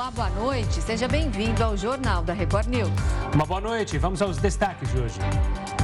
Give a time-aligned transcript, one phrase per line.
[0.00, 0.80] Olá, boa noite.
[0.80, 2.88] Seja bem-vindo ao Jornal da Record News.
[3.34, 3.98] Uma boa noite.
[3.98, 5.18] Vamos aos destaques de hoje.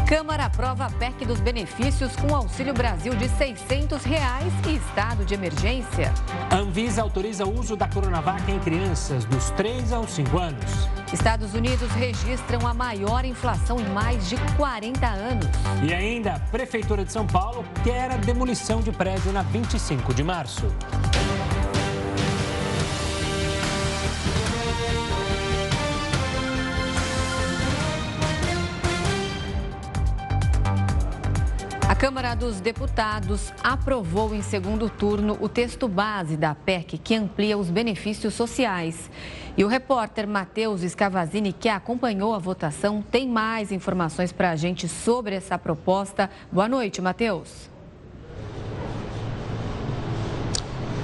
[0.08, 5.34] Câmara aprova a PEC dos benefícios com Auxílio Brasil de 600 reais e estado de
[5.34, 6.14] emergência.
[6.50, 10.89] Anvisa autoriza o uso da Coronavac em crianças dos 3 aos 5 anos.
[11.12, 15.46] Estados Unidos registram a maior inflação em mais de 40 anos.
[15.87, 20.25] E ainda, a Prefeitura de São Paulo quer a demolição de prédio na 25 de
[20.25, 20.67] março.
[31.98, 37.70] Câmara dos Deputados aprovou em segundo turno o texto base da PEC que amplia os
[37.70, 39.10] benefícios sociais.
[39.56, 44.87] E o repórter Matheus Scavazini, que acompanhou a votação, tem mais informações para a gente
[44.87, 46.28] sobre essa proposta.
[46.52, 47.70] Boa noite, Matheus.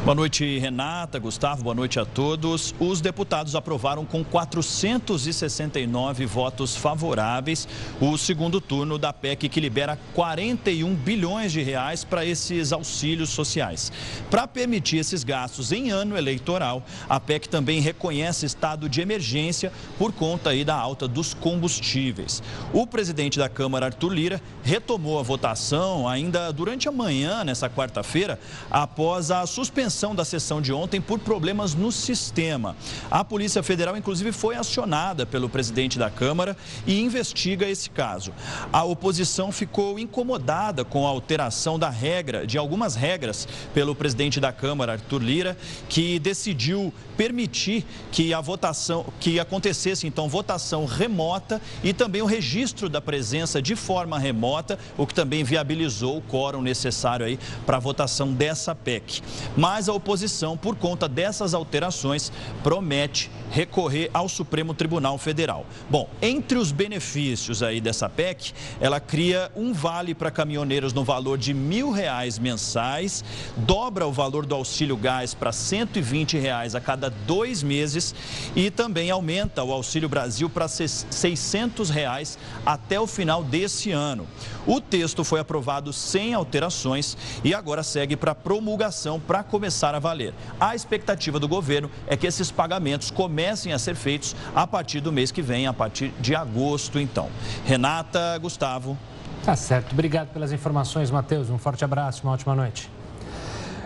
[0.05, 2.75] Boa noite, Renata, Gustavo, boa noite a todos.
[2.81, 7.69] Os deputados aprovaram com 469 votos favoráveis
[8.01, 13.93] o segundo turno da PEC que libera 41 bilhões de reais para esses auxílios sociais.
[14.29, 20.13] Para permitir esses gastos em ano eleitoral, a PEC também reconhece estado de emergência por
[20.13, 22.43] conta aí da alta dos combustíveis.
[22.73, 28.37] O presidente da Câmara, Arthur Lira, retomou a votação ainda durante a manhã, nessa quarta-feira,
[28.69, 32.75] após a suspensão suspensão da sessão de ontem por problemas no sistema.
[33.11, 38.33] A Polícia Federal, inclusive, foi acionada pelo presidente da Câmara e investiga esse caso.
[38.73, 44.51] A oposição ficou incomodada com a alteração da regra, de algumas regras, pelo presidente da
[44.51, 51.93] Câmara, Arthur Lira, que decidiu permitir que a votação, que acontecesse então votação remota e
[51.93, 57.27] também o registro da presença de forma remota, o que também viabilizou o quórum necessário
[57.27, 59.23] aí para a votação dessa PEC.
[59.57, 62.31] Mas mas a oposição, por conta dessas alterações,
[62.63, 65.67] promete recorrer ao Supremo Tribunal Federal.
[65.91, 71.37] Bom, entre os benefícios aí dessa PEC, ela cria um vale para caminhoneiros no valor
[71.37, 73.25] de mil reais mensais,
[73.57, 78.15] dobra o valor do auxílio gás para 120 reais a cada dois meses
[78.55, 84.29] e também aumenta o Auxílio Brasil para 600 reais até o final desse ano.
[84.65, 90.35] O texto foi aprovado sem alterações e agora segue para promulgação para começar a valer.
[90.61, 95.11] A expectativa do governo é que esses pagamentos comecem a ser feitos a partir do
[95.11, 97.29] mês que vem, a partir de agosto, então.
[97.65, 98.97] Renata, Gustavo.
[99.45, 99.93] Tá certo.
[99.93, 101.51] Obrigado pelas informações, Matheus.
[101.51, 102.89] Um forte abraço, uma ótima noite.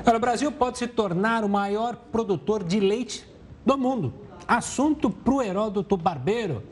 [0.04, 3.26] o Brasil pode se tornar o maior produtor de leite
[3.64, 4.12] do mundo.
[4.46, 6.62] Assunto para o Heródoto Barbeiro.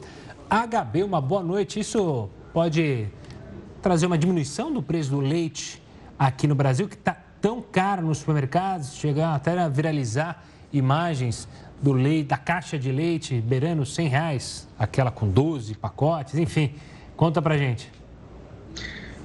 [0.51, 1.81] HB, uma boa noite.
[1.81, 3.09] Isso pode
[3.81, 5.83] trazer uma diminuição do preço do leite
[6.19, 11.47] aqui no Brasil, que está tão caro nos supermercados, chegar até a viralizar imagens
[11.83, 16.73] do leite, da caixa de leite beirando 100 reais, aquela com 12 pacotes, enfim.
[17.15, 17.93] Conta pra gente.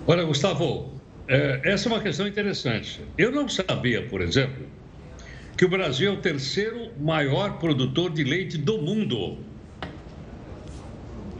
[0.05, 0.91] Olha, Gustavo,
[1.29, 2.99] é, essa é uma questão interessante.
[3.17, 4.67] Eu não sabia, por exemplo,
[5.55, 9.37] que o Brasil é o terceiro maior produtor de leite do mundo.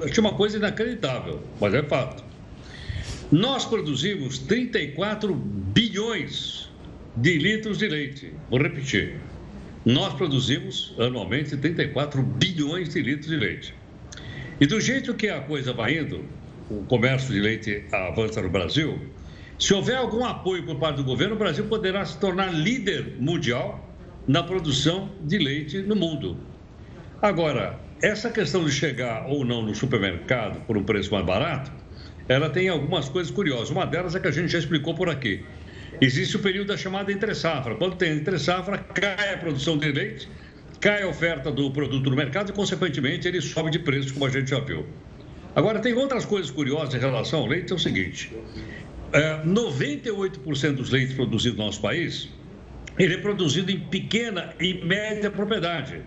[0.01, 2.23] Achei uma coisa inacreditável, mas é fato.
[3.29, 6.68] Nós produzimos 34 bilhões
[7.21, 8.33] de litros de leite.
[8.49, 9.19] Vou repetir.
[9.85, 13.73] Nós produzimos anualmente 34 bilhões de litros de leite.
[14.59, 16.23] E do jeito que a coisa vai indo,
[16.69, 18.99] o comércio de leite avança no Brasil,
[19.57, 23.85] se houver algum apoio por parte do governo, o Brasil poderá se tornar líder mundial
[24.25, 26.37] na produção de leite no mundo.
[27.21, 31.69] Agora, essa questão de chegar ou não no supermercado por um preço mais barato
[32.29, 33.71] ela tem algumas coisas curiosas.
[33.71, 35.43] Uma delas é que a gente já explicou por aqui.
[36.01, 37.75] Existe o período da chamada entre-safra.
[37.75, 40.29] Quando tem entre-safra, cai a produção de leite,
[40.79, 44.29] cai a oferta do produto no mercado e, consequentemente, ele sobe de preço, como a
[44.29, 44.85] gente já viu.
[45.55, 48.31] Agora, tem outras coisas curiosas em relação ao leite, é o seguinte.
[49.11, 52.29] É, 98% dos leites produzidos no nosso país,
[52.97, 56.01] ele é produzido em pequena e média propriedade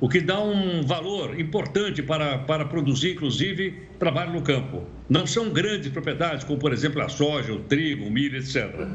[0.00, 4.84] o que dá um valor importante para, para produzir, inclusive, trabalho no campo.
[5.08, 8.86] Não são grandes propriedades, como, por exemplo, a soja, o trigo, o milho, etc.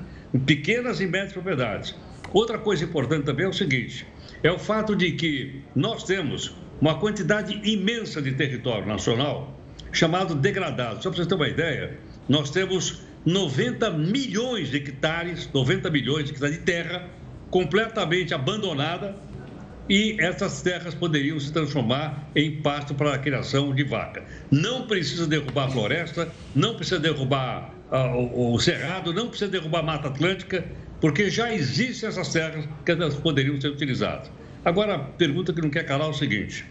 [0.45, 1.95] Pequenas e médias propriedades.
[2.31, 4.05] Outra coisa importante também é o seguinte:
[4.41, 9.57] é o fato de que nós temos uma quantidade imensa de território nacional
[9.91, 11.01] chamado degradado.
[11.01, 11.97] Só para vocês terem uma ideia,
[12.27, 17.07] nós temos 90 milhões de hectares, 90 milhões de hectares de terra
[17.49, 19.15] completamente abandonada
[19.87, 24.23] e essas terras poderiam se transformar em pasto para a criação de vaca.
[24.49, 30.07] Não precisa derrubar floresta, não precisa derrubar o, o, cerrado, não precisa derrubar a Mata
[30.07, 30.65] Atlântica,
[30.99, 34.31] porque já existem essas terras que elas poderiam ser utilizadas.
[34.65, 36.65] Agora, a pergunta que não quer calar é o seguinte: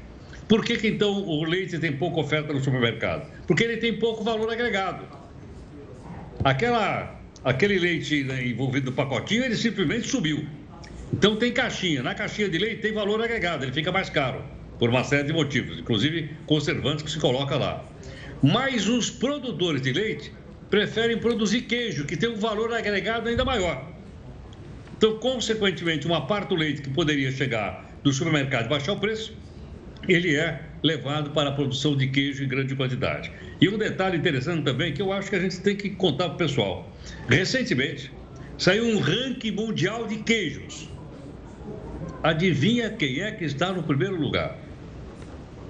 [0.49, 3.31] por que, que então o leite tem pouca oferta no supermercado?
[3.47, 5.07] Porque ele tem pouco valor agregado.
[6.43, 10.45] Aquela, aquele leite né, envolvido no pacotinho, ele simplesmente subiu.
[11.13, 12.03] Então tem caixinha.
[12.03, 14.43] Na caixinha de leite tem valor agregado, ele fica mais caro,
[14.79, 17.85] por uma série de motivos, inclusive conservantes que se coloca lá.
[18.43, 20.33] Mas os produtores de leite
[20.73, 23.93] preferem produzir queijo, que tem um valor agregado ainda maior.
[24.97, 29.37] Então, consequentemente, uma parte do leite que poderia chegar do supermercado e baixar o preço,
[30.09, 33.31] ele é levado para a produção de queijo em grande quantidade.
[33.61, 36.35] E um detalhe interessante também que eu acho que a gente tem que contar para
[36.37, 36.91] o pessoal.
[37.29, 38.11] Recentemente,
[38.57, 40.89] saiu um ranking mundial de queijos.
[42.23, 44.57] Adivinha quem é que está no primeiro lugar?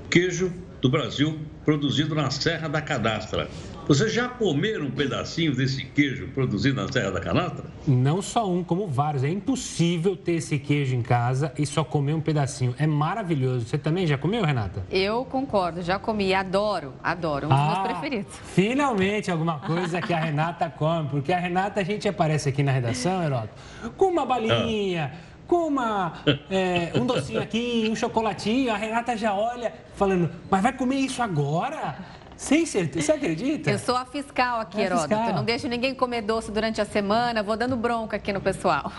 [0.08, 3.50] Queijo do Brasil produzido na Serra da Cadastra.
[3.86, 7.64] Vocês já comeram um pedacinho desse queijo produzido na Serra da Canastra?
[7.86, 9.24] Não só um, como vários.
[9.24, 12.74] É impossível ter esse queijo em casa e só comer um pedacinho.
[12.78, 13.66] É maravilhoso.
[13.66, 14.84] Você também já comeu, Renata?
[14.88, 16.32] Eu concordo, já comi.
[16.32, 17.48] Adoro, adoro.
[17.48, 18.32] Um ah, dos meus preferidos.
[18.54, 21.08] Finalmente alguma coisa que a Renata come.
[21.08, 23.50] Porque a Renata, a gente aparece aqui na redação, Heroto,
[23.96, 25.12] com uma balinha.
[25.28, 26.14] Ah com uma,
[26.50, 31.22] é, um docinho aqui, um chocolatinho, a Renata já olha falando, mas vai comer isso
[31.22, 31.94] agora?
[32.36, 33.06] Sem certeza.
[33.06, 33.70] Você acredita?
[33.70, 35.08] Eu sou a fiscal aqui, é Heródoto.
[35.08, 35.28] Fiscal.
[35.28, 37.42] Eu não deixo ninguém comer doce durante a semana.
[37.42, 38.92] Vou dando bronca aqui no pessoal.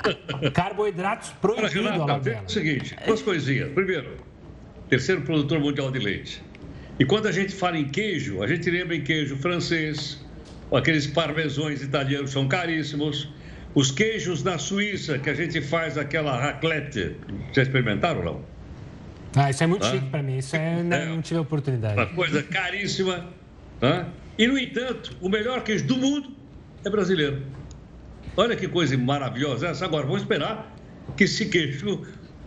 [0.52, 3.70] Carboidratos proibidos, Renata, é o seguinte, duas coisinhas.
[3.72, 4.16] Primeiro,
[4.88, 6.42] terceiro produtor mundial de leite.
[6.98, 10.20] E quando a gente fala em queijo, a gente lembra em queijo francês,
[10.70, 13.28] aqueles parmesões italianos são caríssimos.
[13.74, 17.16] Os queijos na Suíça, que a gente faz aquela raclette.
[17.52, 18.49] Já experimentaram ou não?
[19.34, 20.38] Ah, isso é muito chique para mim.
[20.38, 21.94] Isso é, não, é, não tive oportunidade.
[21.94, 23.26] Uma coisa caríssima.
[23.78, 24.08] Tá?
[24.36, 26.30] E, no entanto, o melhor queijo do mundo
[26.84, 27.42] é brasileiro.
[28.36, 29.84] Olha que coisa maravilhosa essa.
[29.84, 30.74] Agora, vamos esperar
[31.16, 32.02] que esse queijo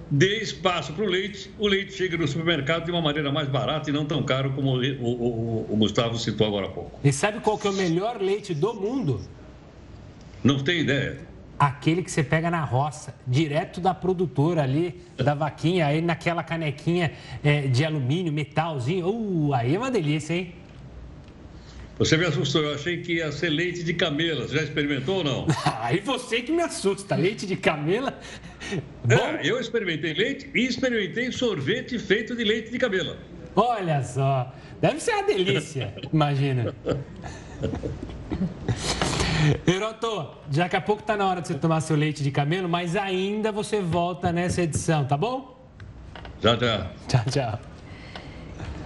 [0.09, 3.89] dê espaço para o leite, o leite chegue no supermercado de uma maneira mais barata
[3.89, 6.99] e não tão caro como o, o, o, o Gustavo citou agora há pouco.
[7.03, 9.21] E sabe qual que é o melhor leite do mundo?
[10.43, 11.32] Não tem ideia
[11.67, 17.13] aquele que você pega na roça, direto da produtora ali, da vaquinha, aí naquela canequinha
[17.43, 19.07] é, de alumínio, metalzinho.
[19.07, 20.55] Uh, aí é uma delícia, hein?
[21.97, 24.47] Você me assustou, eu achei que ia ser leite de camela.
[24.47, 25.47] Você já experimentou ou não?
[25.79, 28.19] aí você que me assusta, leite de camela.
[29.07, 33.17] É, eu experimentei leite e experimentei sorvete feito de leite de camela.
[33.55, 34.51] Olha só,
[34.81, 36.73] deve ser uma delícia, imagina.
[39.67, 42.95] Heroto, daqui a pouco está na hora de você tomar seu leite de camelo, mas
[42.95, 45.57] ainda você volta nessa edição, tá bom?
[46.41, 46.87] Já, já.
[47.07, 47.72] Tchau, tchau.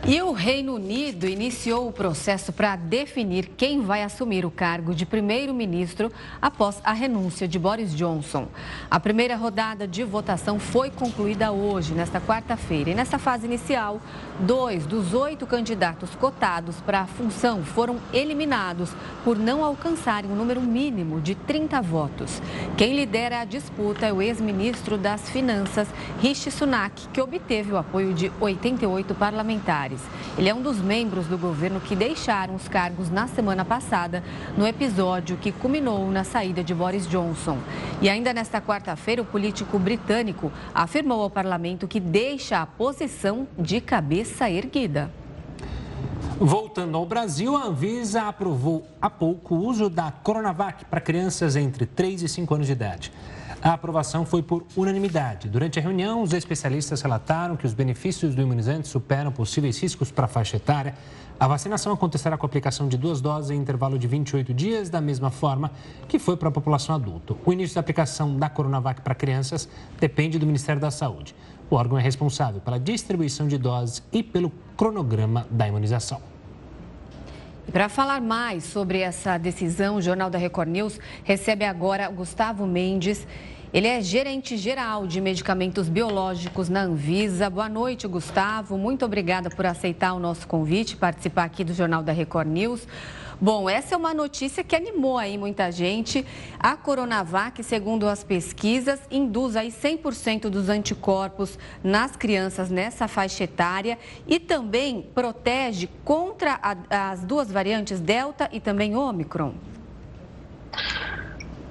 [0.09, 5.05] E o Reino Unido iniciou o processo para definir quem vai assumir o cargo de
[5.05, 6.09] primeiro-ministro
[6.41, 8.47] após a renúncia de Boris Johnson.
[8.89, 12.91] A primeira rodada de votação foi concluída hoje, nesta quarta-feira.
[12.91, 13.99] E nessa fase inicial,
[14.39, 18.95] dois dos oito candidatos cotados para a função foram eliminados
[19.25, 22.41] por não alcançarem o um número mínimo de 30 votos.
[22.77, 25.89] Quem lidera a disputa é o ex-ministro das Finanças,
[26.21, 29.96] Rishi Sunak, que obteve o apoio de 88 parlamentares.
[30.37, 34.23] Ele é um dos membros do governo que deixaram os cargos na semana passada,
[34.57, 37.57] no episódio que culminou na saída de Boris Johnson.
[38.01, 43.81] E ainda nesta quarta-feira, o político britânico afirmou ao parlamento que deixa a posição de
[43.81, 45.11] cabeça erguida.
[46.39, 51.87] Voltando ao Brasil, a Anvisa aprovou há pouco o uso da Coronavac para crianças entre
[51.87, 53.11] 3 e 5 anos de idade.
[53.61, 55.49] A aprovação foi por unanimidade.
[55.49, 60.25] Durante a reunião, os especialistas relataram que os benefícios do imunizante superam possíveis riscos para
[60.25, 60.93] a faixa etária.
[61.39, 65.01] A vacinação acontecerá com a aplicação de duas doses em intervalo de 28 dias, da
[65.01, 65.71] mesma forma
[66.07, 67.35] que foi para a população adulta.
[67.45, 69.67] O início da aplicação da Coronavac para crianças
[69.99, 71.35] depende do Ministério da Saúde.
[71.69, 76.36] O órgão é responsável pela distribuição de doses e pelo cronograma da imunização.
[77.71, 83.27] Para falar mais sobre essa decisão, o Jornal da Record News recebe agora Gustavo Mendes.
[83.73, 87.49] Ele é gerente geral de medicamentos biológicos na Anvisa.
[87.49, 88.77] Boa noite, Gustavo.
[88.77, 92.87] Muito obrigada por aceitar o nosso convite, participar aqui do Jornal da Record News.
[93.41, 96.25] Bom, essa é uma notícia que animou aí muita gente.
[96.57, 103.99] A Coronavac, segundo as pesquisas, induz aí 100% dos anticorpos nas crianças nessa faixa etária
[104.25, 109.53] e também protege contra a, as duas variantes Delta e também Omicron.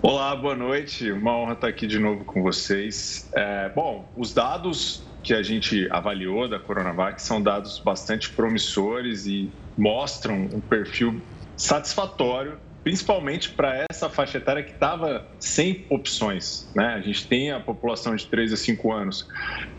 [0.02, 1.10] Olá, boa noite.
[1.10, 3.28] Uma honra estar aqui de novo com vocês.
[3.34, 9.50] É, bom, os dados que a gente avaliou da Coronavac são dados bastante promissores e
[9.76, 11.20] mostram um perfil
[11.56, 16.70] satisfatório principalmente para essa faixa etária que estava sem opções.
[16.72, 16.86] Né?
[16.94, 19.28] A gente tem a população de 3 a 5 anos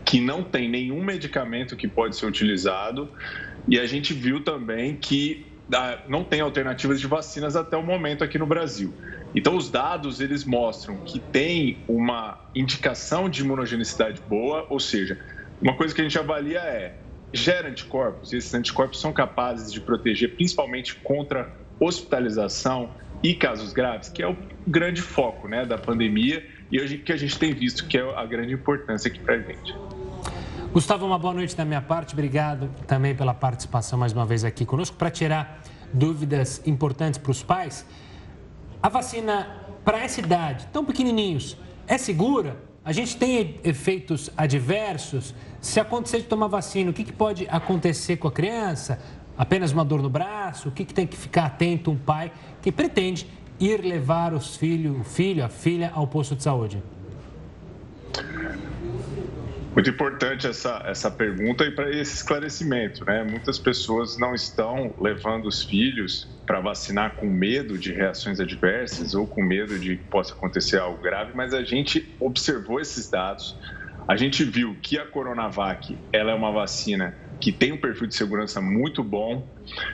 [0.04, 3.08] que não tem nenhum medicamento que pode ser utilizado,
[3.66, 8.22] e a gente viu também que ah, não tem alternativas de vacinas até o momento
[8.22, 8.92] aqui no Brasil.
[9.34, 15.18] Então, os dados eles mostram que tem uma indicação de imunogenicidade boa, ou seja,
[15.60, 16.94] uma coisa que a gente avalia é
[17.32, 22.90] gera anticorpos, e esses anticorpos são capazes de proteger principalmente contra hospitalização
[23.22, 27.16] e casos graves, que é o grande foco né, da pandemia e hoje que a
[27.16, 29.74] gente tem visto que é a grande importância aqui para a gente.
[30.72, 32.12] Gustavo, uma boa noite da minha parte.
[32.12, 34.96] Obrigado também pela participação mais uma vez aqui conosco.
[34.96, 37.86] Para tirar dúvidas importantes para os pais,
[38.82, 39.48] a vacina
[39.84, 41.56] para essa idade, tão pequenininhos,
[41.86, 42.56] é segura?
[42.84, 45.34] A gente tem efeitos adversos?
[45.60, 49.00] Se acontecer de tomar vacina, o que, que pode acontecer com a criança?
[49.36, 50.68] Apenas uma dor no braço?
[50.68, 52.32] O que, que tem que ficar atento um pai
[52.62, 53.26] que pretende
[53.58, 56.82] ir levar os filho, o filho, a filha ao posto de saúde?
[59.78, 63.22] Muito importante essa, essa pergunta e para esse esclarecimento, né?
[63.22, 69.24] Muitas pessoas não estão levando os filhos para vacinar com medo de reações adversas ou
[69.24, 73.54] com medo de que possa acontecer algo grave, mas a gente observou esses dados,
[74.08, 78.16] a gente viu que a Coronavac ela é uma vacina que tem um perfil de
[78.16, 79.48] segurança muito bom.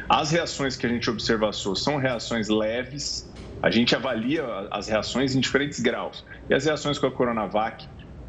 [0.08, 3.30] As reações que a gente observou são reações leves.
[3.62, 6.24] A gente avalia as reações em diferentes graus.
[6.48, 7.86] E as reações com a Coronavac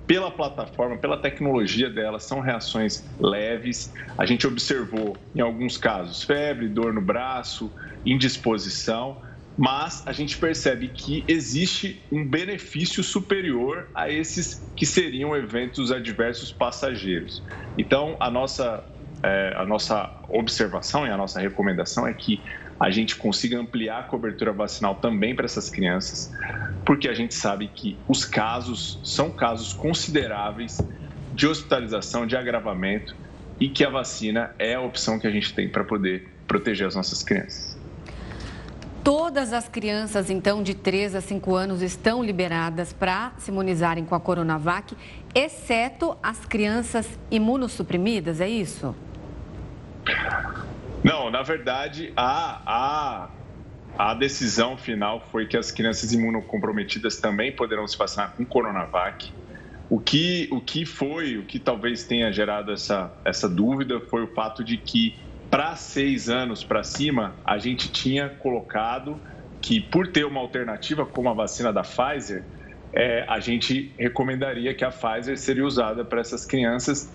[0.07, 3.91] pela plataforma, pela tecnologia dela, são reações leves.
[4.17, 7.74] A gente observou, em alguns casos, febre, dor no braço,
[8.05, 9.19] indisposição,
[9.57, 16.51] mas a gente percebe que existe um benefício superior a esses que seriam eventos adversos
[16.51, 17.41] passageiros.
[17.77, 18.83] Então, a nossa,
[19.24, 22.43] é, a nossa observação e a nossa recomendação é que
[22.79, 26.32] a gente consiga ampliar a cobertura vacinal também para essas crianças,
[26.86, 30.79] porque a gente sabe que os casos são casos consideráveis
[31.34, 33.15] de hospitalização, de agravamento
[33.60, 36.96] e que a vacina é a opção que a gente tem para poder proteger as
[36.96, 37.75] nossas crianças.
[39.03, 44.15] Todas as crianças, então, de 3 a 5 anos estão liberadas para se imunizarem com
[44.15, 44.98] a Coronavac,
[45.34, 48.96] exceto as crianças imunossuprimidas, é isso?
[51.05, 53.29] Não, na verdade, a, a,
[53.95, 59.31] a decisão final foi que as crianças imunocomprometidas também poderão se vacinar com Coronavac.
[59.88, 64.33] O que, o que foi, o que talvez tenha gerado essa, essa dúvida foi o
[64.33, 65.15] fato de que
[65.47, 69.21] para seis anos para cima, a gente tinha colocado
[69.62, 72.43] que, por ter uma alternativa como a vacina da Pfizer,
[72.91, 77.13] é, a gente recomendaria que a Pfizer seria usada para essas crianças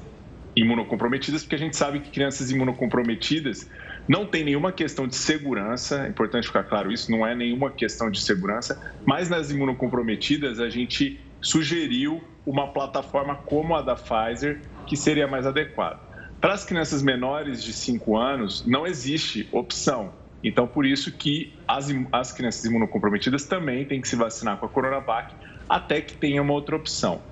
[0.56, 3.68] imunocomprometidas, porque a gente sabe que crianças imunocomprometidas
[4.08, 8.10] não tem nenhuma questão de segurança, é importante ficar claro isso, não é nenhuma questão
[8.10, 14.96] de segurança, mas nas imunocomprometidas a gente sugeriu uma plataforma como a da Pfizer, que
[14.96, 15.98] seria mais adequada.
[16.40, 20.12] Para as crianças menores de 5 anos, não existe opção.
[20.42, 24.68] Então, por isso que as, as crianças imunocomprometidas também têm que se vacinar com a
[24.68, 25.34] Coronavac
[25.68, 27.22] até que tenha uma outra opção.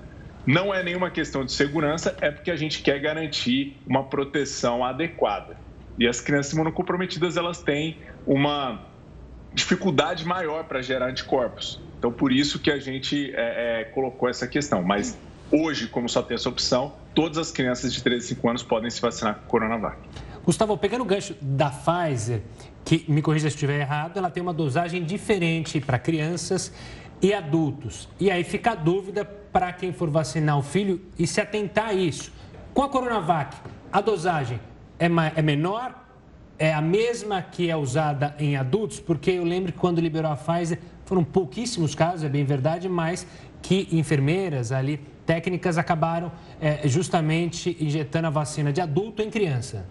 [0.45, 5.57] Não é nenhuma questão de segurança, é porque a gente quer garantir uma proteção adequada.
[5.97, 8.85] E as crianças imunocomprometidas, elas têm uma
[9.53, 11.79] dificuldade maior para gerar anticorpos.
[11.97, 14.81] Então, por isso que a gente é, é, colocou essa questão.
[14.81, 15.17] Mas
[15.51, 18.89] hoje, como só tem essa opção, todas as crianças de 13 a 5 anos podem
[18.89, 19.97] se vacinar com Coronavac.
[20.45, 22.41] Gustavo, pegando o gancho da Pfizer,
[22.85, 26.73] que me corrija se estiver errado, ela tem uma dosagem diferente para crianças
[27.21, 28.07] e adultos.
[28.19, 31.93] E aí fica a dúvida para quem for vacinar o filho e se atentar a
[31.93, 32.31] isso.
[32.73, 33.55] Com a Coronavac,
[33.91, 34.59] a dosagem
[34.99, 36.07] é, é menor?
[36.57, 38.99] É a mesma que é usada em adultos?
[38.99, 43.25] Porque eu lembro que quando liberou a Pfizer, foram pouquíssimos casos, é bem verdade, mas
[43.61, 49.85] que enfermeiras ali, técnicas, acabaram é, justamente injetando a vacina de adulto em criança.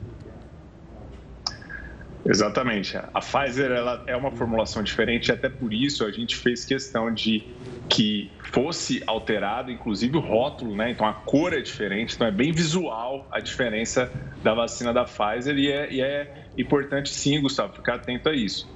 [2.28, 2.94] Exatamente.
[2.94, 7.42] A Pfizer ela é uma formulação diferente, até por isso a gente fez questão de
[7.88, 10.90] que fosse alterado, inclusive o rótulo, né?
[10.90, 15.56] Então a cor é diferente, então é bem visual a diferença da vacina da Pfizer
[15.56, 18.68] e é, e é importante sim, Gustavo, ficar atento a isso.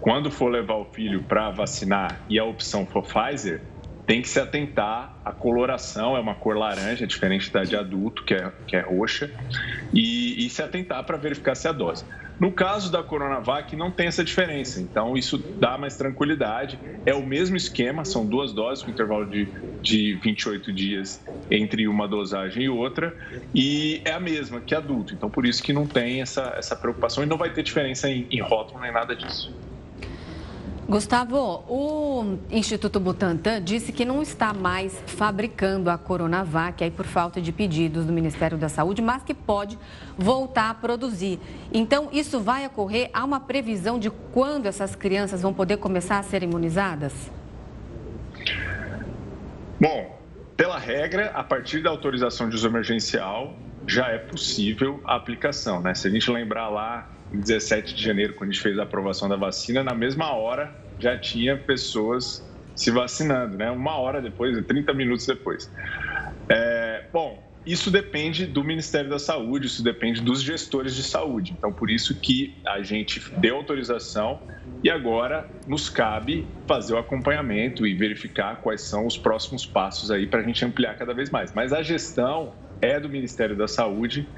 [0.00, 3.60] Quando for levar o filho para vacinar e a opção for Pfizer,
[4.06, 8.34] tem que se atentar à coloração, é uma cor laranja, diferente da de adulto, que
[8.34, 9.30] é, que é roxa,
[9.92, 12.04] e, e se atentar para verificar se é a dose.
[12.38, 16.80] No caso da Coronavac, não tem essa diferença, então isso dá mais tranquilidade.
[17.06, 22.08] É o mesmo esquema, são duas doses com intervalo de, de 28 dias entre uma
[22.08, 23.16] dosagem e outra,
[23.54, 27.22] e é a mesma que adulto, então por isso que não tem essa, essa preocupação
[27.22, 29.54] e não vai ter diferença em, em rótulo nem nada disso.
[30.86, 37.40] Gustavo, o Instituto Butantan disse que não está mais fabricando a Coronavac aí por falta
[37.40, 39.78] de pedidos do Ministério da Saúde, mas que pode
[40.18, 41.40] voltar a produzir.
[41.72, 43.08] Então, isso vai ocorrer?
[43.14, 47.14] Há uma previsão de quando essas crianças vão poder começar a ser imunizadas?
[49.80, 50.18] Bom,
[50.54, 53.54] pela regra, a partir da autorização de uso emergencial,
[53.86, 55.94] já é possível a aplicação, né?
[55.94, 59.28] Se a gente lembrar lá em 17 de janeiro, quando a gente fez a aprovação
[59.28, 62.42] da vacina, na mesma hora já tinha pessoas
[62.76, 63.70] se vacinando, né?
[63.70, 65.70] Uma hora depois, 30 minutos depois.
[66.48, 71.54] É, bom, isso depende do Ministério da Saúde, isso depende dos gestores de saúde.
[71.56, 74.40] Então, por isso que a gente deu autorização
[74.82, 80.26] e agora nos cabe fazer o acompanhamento e verificar quais são os próximos passos aí
[80.26, 81.54] para a gente ampliar cada vez mais.
[81.54, 84.28] Mas a gestão é do Ministério da Saúde.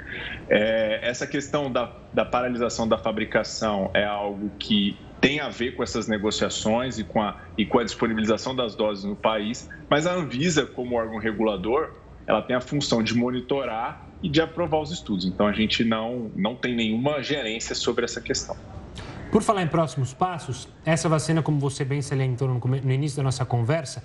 [0.49, 5.83] É, essa questão da, da paralisação da fabricação é algo que tem a ver com
[5.83, 10.12] essas negociações e com, a, e com a disponibilização das doses no país, mas a
[10.12, 11.95] Anvisa, como órgão regulador,
[12.26, 15.25] ela tem a função de monitorar e de aprovar os estudos.
[15.25, 18.57] Então, a gente não, não tem nenhuma gerência sobre essa questão.
[19.31, 23.45] Por falar em próximos passos, essa vacina, como você bem salientou no início da nossa
[23.45, 24.03] conversa,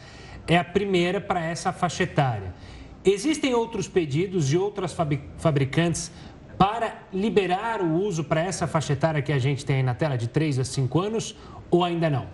[0.48, 2.54] é a primeira para essa faixa etária.
[3.04, 4.96] Existem outros pedidos de outras
[5.38, 6.12] fabricantes
[6.58, 10.16] para liberar o uso para essa faixa etária que a gente tem aí na tela,
[10.16, 11.36] de 3 a 5 anos,
[11.72, 12.28] ou ainda não?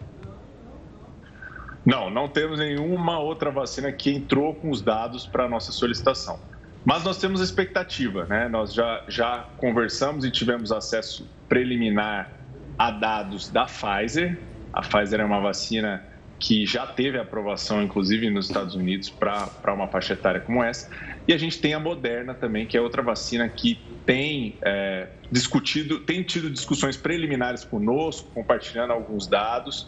[1.85, 6.37] Não, não temos nenhuma outra vacina que entrou com os dados para a nossa solicitação.
[6.83, 8.49] Mas nós temos expectativa, né?
[8.49, 12.29] Nós já, já conversamos e tivemos acesso preliminar
[12.77, 14.37] a dados da Pfizer.
[14.73, 16.03] A Pfizer é uma vacina
[16.39, 20.89] que já teve aprovação, inclusive nos Estados Unidos, para uma faixa etária como essa.
[21.27, 25.99] E a gente tem a Moderna também, que é outra vacina que tem é, discutido,
[25.99, 29.87] tem tido discussões preliminares conosco, compartilhando alguns dados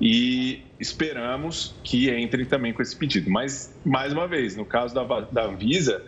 [0.00, 3.30] e esperamos que entrem também com esse pedido.
[3.30, 6.02] Mas, mais uma vez, no caso da, da Anvisa,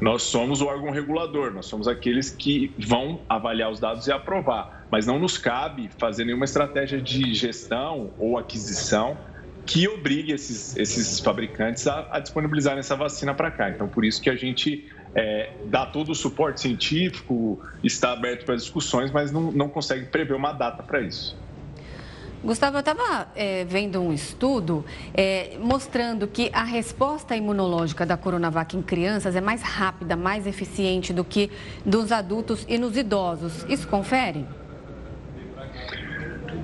[0.00, 4.86] nós somos o órgão regulador, nós somos aqueles que vão avaliar os dados e aprovar,
[4.90, 9.16] mas não nos cabe fazer nenhuma estratégia de gestão ou aquisição
[9.66, 13.70] que obrigue esses, esses fabricantes a, a disponibilizar essa vacina para cá.
[13.70, 18.56] Então, por isso que a gente é, dá todo o suporte científico, está aberto para
[18.56, 21.36] discussões, mas não, não consegue prever uma data para isso.
[22.42, 28.74] Gustavo, eu estava é, vendo um estudo é, mostrando que a resposta imunológica da Coronavac
[28.74, 31.50] em crianças é mais rápida, mais eficiente do que
[31.84, 33.66] dos adultos e nos idosos.
[33.68, 34.46] Isso confere?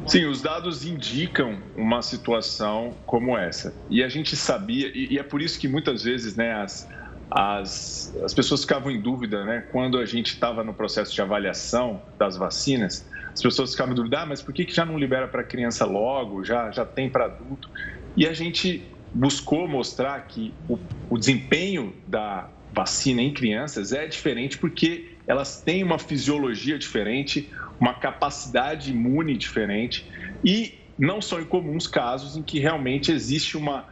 [0.07, 3.75] Sim, os dados indicam uma situação como essa.
[3.91, 6.89] E a gente sabia, e, e é por isso que muitas vezes né, as,
[7.31, 12.03] as, as pessoas ficavam em dúvida né, quando a gente estava no processo de avaliação
[12.19, 15.29] das vacinas as pessoas ficavam em dúvida, ah, mas por que, que já não libera
[15.29, 17.69] para criança logo, já, já tem para adulto?
[18.17, 20.79] E a gente buscou mostrar que o,
[21.11, 27.95] o desempenho da vacina em crianças é diferente porque elas têm uma fisiologia diferente, uma
[27.95, 30.11] capacidade imune diferente
[30.45, 33.85] e não são incomuns casos em que realmente existe uma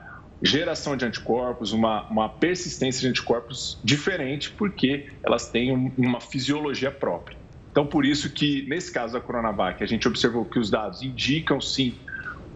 [0.42, 7.36] geração de anticorpos, uma, uma persistência de anticorpos diferente, porque elas têm uma fisiologia própria.
[7.70, 11.60] Então, por isso que, nesse caso da Coronavac, a gente observou que os dados indicam,
[11.60, 11.94] sim,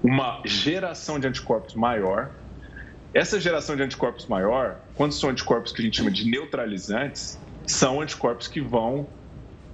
[0.02, 2.30] uma geração de anticorpos maior.
[3.12, 8.00] Essa geração de anticorpos maior, quando são anticorpos que a gente chama de neutralizantes, são
[8.00, 9.08] anticorpos que vão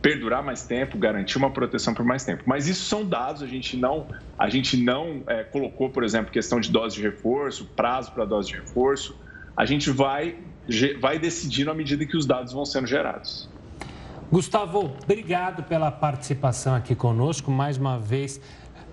[0.04, 2.42] perdurar mais tempo, garantir uma proteção por mais tempo.
[2.44, 4.06] Mas isso são dados, a gente não,
[4.38, 8.50] a gente não é, colocou, por exemplo, questão de dose de reforço, prazo para dose
[8.50, 9.18] de reforço.
[9.56, 10.36] A gente vai,
[11.00, 13.48] vai decidindo à medida que os dados vão sendo gerados.
[14.30, 18.38] Gustavo, obrigado pela participação aqui conosco, mais uma vez,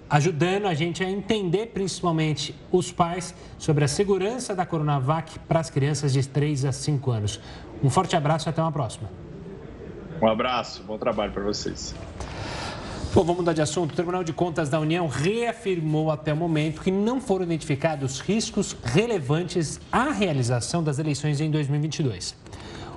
[0.10, 5.70] ajudando a gente a entender, principalmente os pais, sobre a segurança da Coronavac para as
[5.70, 7.42] crianças de 3 a 5 anos.
[7.84, 9.10] Um forte abraço e até uma próxima.
[10.22, 11.96] Um abraço, bom trabalho para vocês.
[13.12, 13.92] Bom, vamos mudar de assunto.
[13.92, 18.78] O Tribunal de Contas da União reafirmou até o momento que não foram identificados riscos
[18.84, 22.36] relevantes à realização das eleições em 2022.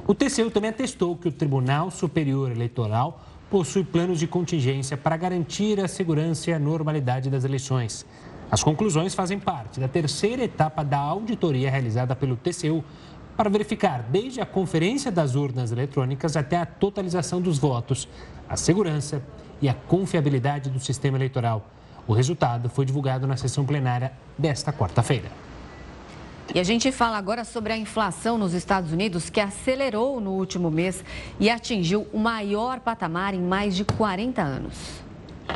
[0.07, 5.81] O TCU também atestou que o Tribunal Superior Eleitoral possui planos de contingência para garantir
[5.81, 8.05] a segurança e a normalidade das eleições.
[8.51, 12.85] As conclusões fazem parte da terceira etapa da auditoria realizada pelo TCU
[13.37, 18.09] para verificar, desde a conferência das urnas eletrônicas até a totalização dos votos,
[18.49, 19.23] a segurança
[19.61, 21.69] e a confiabilidade do sistema eleitoral.
[22.07, 25.31] O resultado foi divulgado na sessão plenária desta quarta-feira.
[26.55, 30.71] E a gente fala agora sobre a inflação nos Estados Unidos, que acelerou no último
[30.71, 31.03] mês
[31.41, 35.03] e atingiu o maior patamar em mais de 40 anos.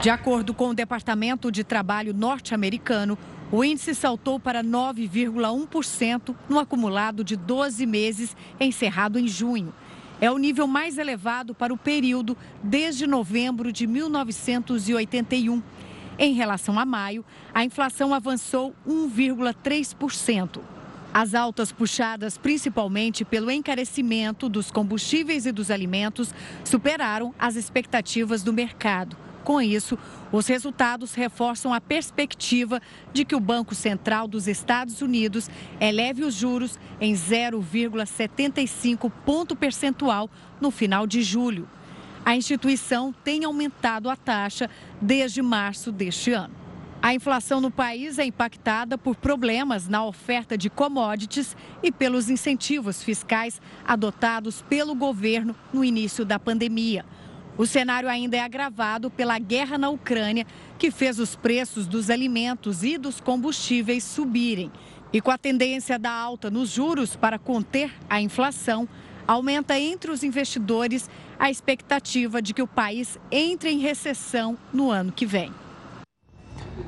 [0.00, 3.18] De acordo com o Departamento de Trabalho norte-americano,
[3.50, 9.72] o índice saltou para 9,1% no acumulado de 12 meses, encerrado em junho.
[10.20, 15.62] É o nível mais elevado para o período desde novembro de 1981.
[16.18, 20.60] Em relação a maio, a inflação avançou 1,3%.
[21.14, 26.34] As altas puxadas principalmente pelo encarecimento dos combustíveis e dos alimentos
[26.64, 29.16] superaram as expectativas do mercado.
[29.44, 29.98] Com isso,
[30.30, 35.48] os resultados reforçam a perspectiva de que o Banco Central dos Estados Unidos
[35.80, 40.28] eleve os juros em 0,75 ponto percentual
[40.60, 41.68] no final de julho.
[42.24, 44.68] A instituição tem aumentado a taxa
[45.00, 46.54] desde março deste ano.
[47.00, 53.02] A inflação no país é impactada por problemas na oferta de commodities e pelos incentivos
[53.02, 57.04] fiscais adotados pelo governo no início da pandemia.
[57.58, 60.46] O cenário ainda é agravado pela guerra na Ucrânia,
[60.78, 64.70] que fez os preços dos alimentos e dos combustíveis subirem.
[65.12, 68.88] E com a tendência da alta nos juros para conter a inflação,
[69.26, 75.10] aumenta entre os investidores a expectativa de que o país entre em recessão no ano
[75.10, 75.52] que vem.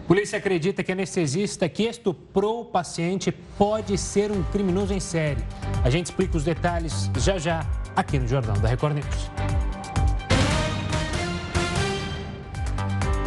[0.06, 5.42] Polícia acredita que anestesista que estuprou o paciente pode ser um criminoso em série.
[5.84, 9.69] A gente explica os detalhes já já aqui no Jornal da Record News.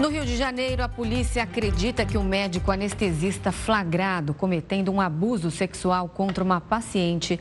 [0.03, 4.99] No Rio de Janeiro, a polícia acredita que o um médico anestesista flagrado cometendo um
[4.99, 7.39] abuso sexual contra uma paciente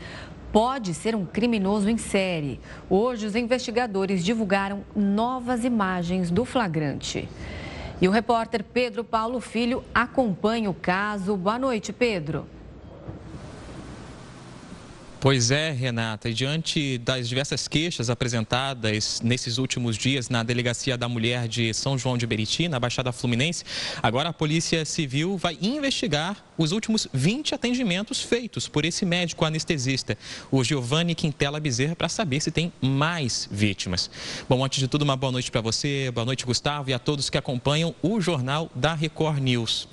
[0.53, 2.61] pode ser um criminoso em série.
[2.88, 7.29] Hoje, os investigadores divulgaram novas imagens do flagrante.
[8.01, 11.37] E o repórter Pedro Paulo Filho acompanha o caso.
[11.37, 12.46] Boa noite, Pedro.
[15.23, 21.09] Pois é, Renata, e diante das diversas queixas apresentadas nesses últimos dias na Delegacia da
[21.09, 23.65] Mulher de São João de Beriti, na Baixada Fluminense,
[24.03, 30.19] agora a Polícia Civil vai investigar os últimos 20 atendimentos feitos por esse médico anestesista,
[30.51, 34.11] o Giovanni Quintela Bezerra, para saber se tem mais vítimas.
[34.49, 37.31] Bom, antes de tudo, uma boa noite para você, boa noite, Gustavo, e a todos
[37.31, 39.87] que acompanham o Jornal da Record News.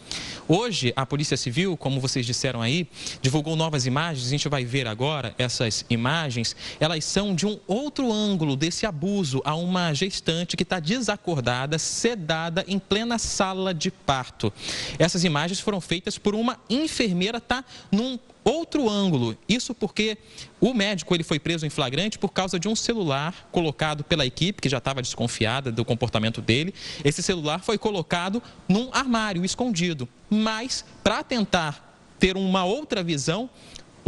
[0.48, 2.88] Hoje, a Polícia Civil, como vocês disseram aí,
[3.22, 7.60] divulgou novas imagens, a gente vai ver agora agora, essas imagens, elas são de um
[7.68, 13.92] outro ângulo desse abuso a uma gestante que está desacordada, sedada em plena sala de
[13.92, 14.52] parto.
[14.98, 19.38] Essas imagens foram feitas por uma enfermeira, tá num outro ângulo.
[19.48, 20.18] Isso porque
[20.62, 24.62] o médico ele foi preso em flagrante por causa de um celular colocado pela equipe,
[24.62, 26.74] que já estava desconfiada do comportamento dele.
[27.04, 30.08] Esse celular foi colocado num armário escondido.
[30.30, 33.50] Mas, para tentar ter uma outra visão,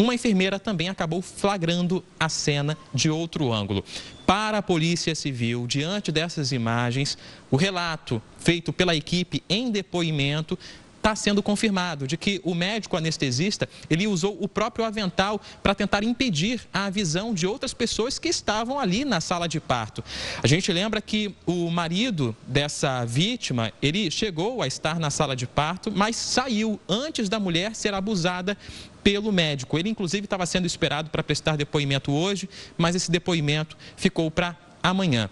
[0.01, 3.83] uma enfermeira também acabou flagrando a cena de outro ângulo.
[4.25, 7.17] Para a Polícia Civil, diante dessas imagens,
[7.49, 10.57] o relato feito pela equipe em depoimento
[11.01, 16.03] está sendo confirmado de que o médico anestesista ele usou o próprio avental para tentar
[16.03, 20.03] impedir a visão de outras pessoas que estavam ali na sala de parto.
[20.41, 25.47] A gente lembra que o marido dessa vítima ele chegou a estar na sala de
[25.47, 28.55] parto, mas saiu antes da mulher ser abusada
[29.03, 29.77] pelo médico.
[29.77, 35.29] Ele, inclusive, estava sendo esperado para prestar depoimento hoje, mas esse depoimento ficou para amanhã.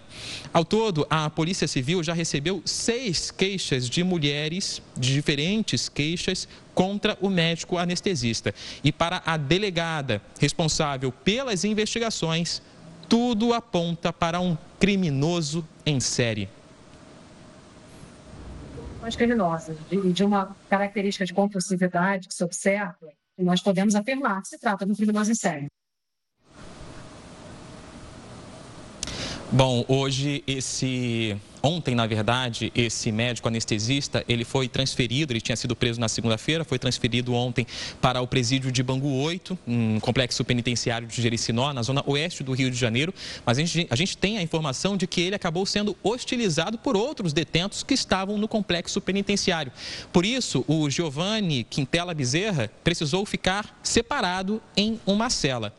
[0.52, 7.18] Ao todo, a Polícia Civil já recebeu seis queixas de mulheres, de diferentes queixas, contra
[7.20, 8.54] o médico anestesista.
[8.82, 12.62] E para a delegada responsável pelas investigações,
[13.08, 16.48] tudo aponta para um criminoso em série.
[19.00, 24.58] Mais criminosa, de, uma característica de compulsividade que se observa, nós podemos afirmar que se
[24.58, 25.68] trata de um criminoso em.
[29.52, 35.76] Bom, hoje esse Ontem, na verdade, esse médico anestesista, ele foi transferido, ele tinha sido
[35.76, 37.66] preso na segunda-feira, foi transferido ontem
[38.00, 42.52] para o presídio de Bangu 8, um complexo penitenciário de Jericinó, na zona oeste do
[42.52, 43.12] Rio de Janeiro.
[43.44, 46.96] Mas a gente, a gente tem a informação de que ele acabou sendo hostilizado por
[46.96, 49.70] outros detentos que estavam no complexo penitenciário.
[50.10, 55.74] Por isso, o Giovanni Quintela Bezerra precisou ficar separado em uma cela.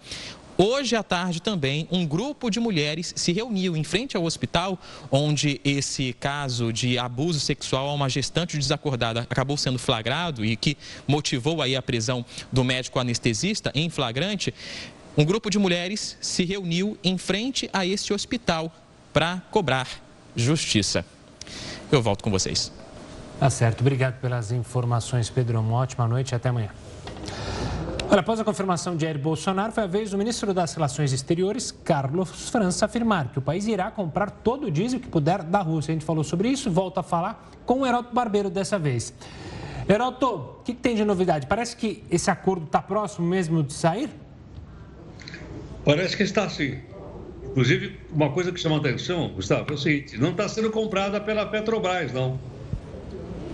[0.57, 4.77] Hoje à tarde também, um grupo de mulheres se reuniu em frente ao hospital,
[5.11, 10.77] onde esse caso de abuso sexual a uma gestante desacordada acabou sendo flagrado e que
[11.07, 14.53] motivou aí a prisão do médico anestesista em flagrante.
[15.17, 18.71] Um grupo de mulheres se reuniu em frente a este hospital
[19.11, 19.87] para cobrar
[20.35, 21.05] justiça.
[21.91, 22.71] Eu volto com vocês.
[23.39, 23.81] Tá certo.
[23.81, 25.59] Obrigado pelas informações, Pedro.
[25.59, 26.69] Uma ótima noite e até amanhã.
[28.11, 31.71] Olha, após a confirmação de Jair Bolsonaro, foi a vez do ministro das Relações Exteriores,
[31.71, 35.93] Carlos França, afirmar que o país irá comprar todo o diesel que puder da Rússia.
[35.93, 39.13] A gente falou sobre isso, volta a falar com o Heroto Barbeiro dessa vez.
[39.87, 41.47] Heroto, o que tem de novidade?
[41.47, 44.09] Parece que esse acordo está próximo mesmo de sair?
[45.85, 46.79] Parece que está sim.
[47.45, 51.45] Inclusive, uma coisa que chama atenção, Gustavo, é o seguinte: não está sendo comprada pela
[51.45, 52.37] Petrobras, não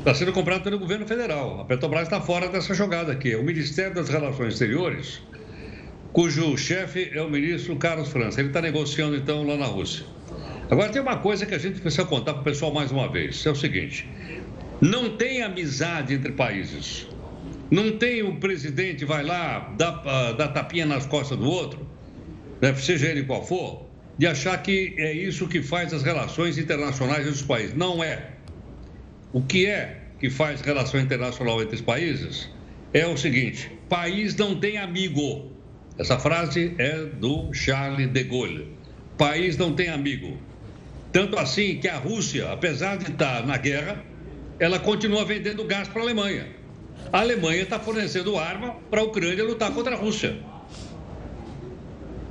[0.08, 1.60] está sendo comprado pelo governo federal.
[1.60, 3.36] A Petrobras está fora dessa jogada aqui.
[3.36, 5.22] O Ministério das Relações Exteriores,
[6.13, 8.39] cujo chefe é o ministro Carlos França.
[8.39, 10.06] Ele está negociando, então, lá na Rússia.
[10.72, 13.46] Agora, tem uma coisa que a gente precisa contar para o pessoal mais uma vez:
[13.46, 14.08] é o seguinte.
[14.80, 17.06] Não tem amizade entre países.
[17.70, 21.86] Não tem o um presidente vai lá, dá, uh, dá tapinha nas costas do outro,
[22.62, 23.86] né, seja ele qual for,
[24.17, 27.76] de achar que é isso que faz as relações internacionais entre os países.
[27.76, 28.38] Não é.
[29.34, 32.49] O que é que faz relação internacional entre os países
[32.93, 35.51] é o seguinte: país não tem amigo.
[35.97, 38.73] Essa frase é do Charles de Gaulle.
[39.17, 40.38] País não tem amigo.
[41.12, 44.03] Tanto assim que a Rússia, apesar de estar na guerra,
[44.60, 46.47] ela continua vendendo gás para a Alemanha.
[47.12, 50.38] A Alemanha está fornecendo arma para a Ucrânia lutar contra a Rússia.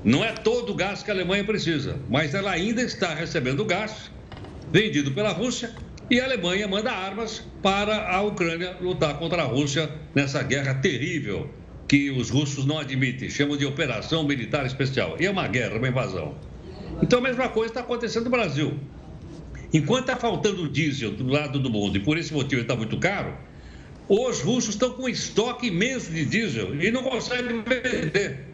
[0.04, 4.12] Não é todo o gás que a Alemanha precisa, mas ela ainda está recebendo gás
[4.70, 5.74] vendido pela Rússia
[6.08, 11.50] e a Alemanha manda armas para a Ucrânia lutar contra a Rússia nessa guerra terrível
[11.88, 15.16] que os russos não admitem, chamam de operação militar especial.
[15.20, 16.34] E é uma guerra, uma invasão.
[17.02, 18.78] Então a mesma coisa está acontecendo no Brasil.
[19.72, 23.36] Enquanto está faltando diesel do lado do mundo e por esse motivo está muito caro,
[24.08, 28.46] os russos estão com estoque imenso de diesel e não conseguem vender.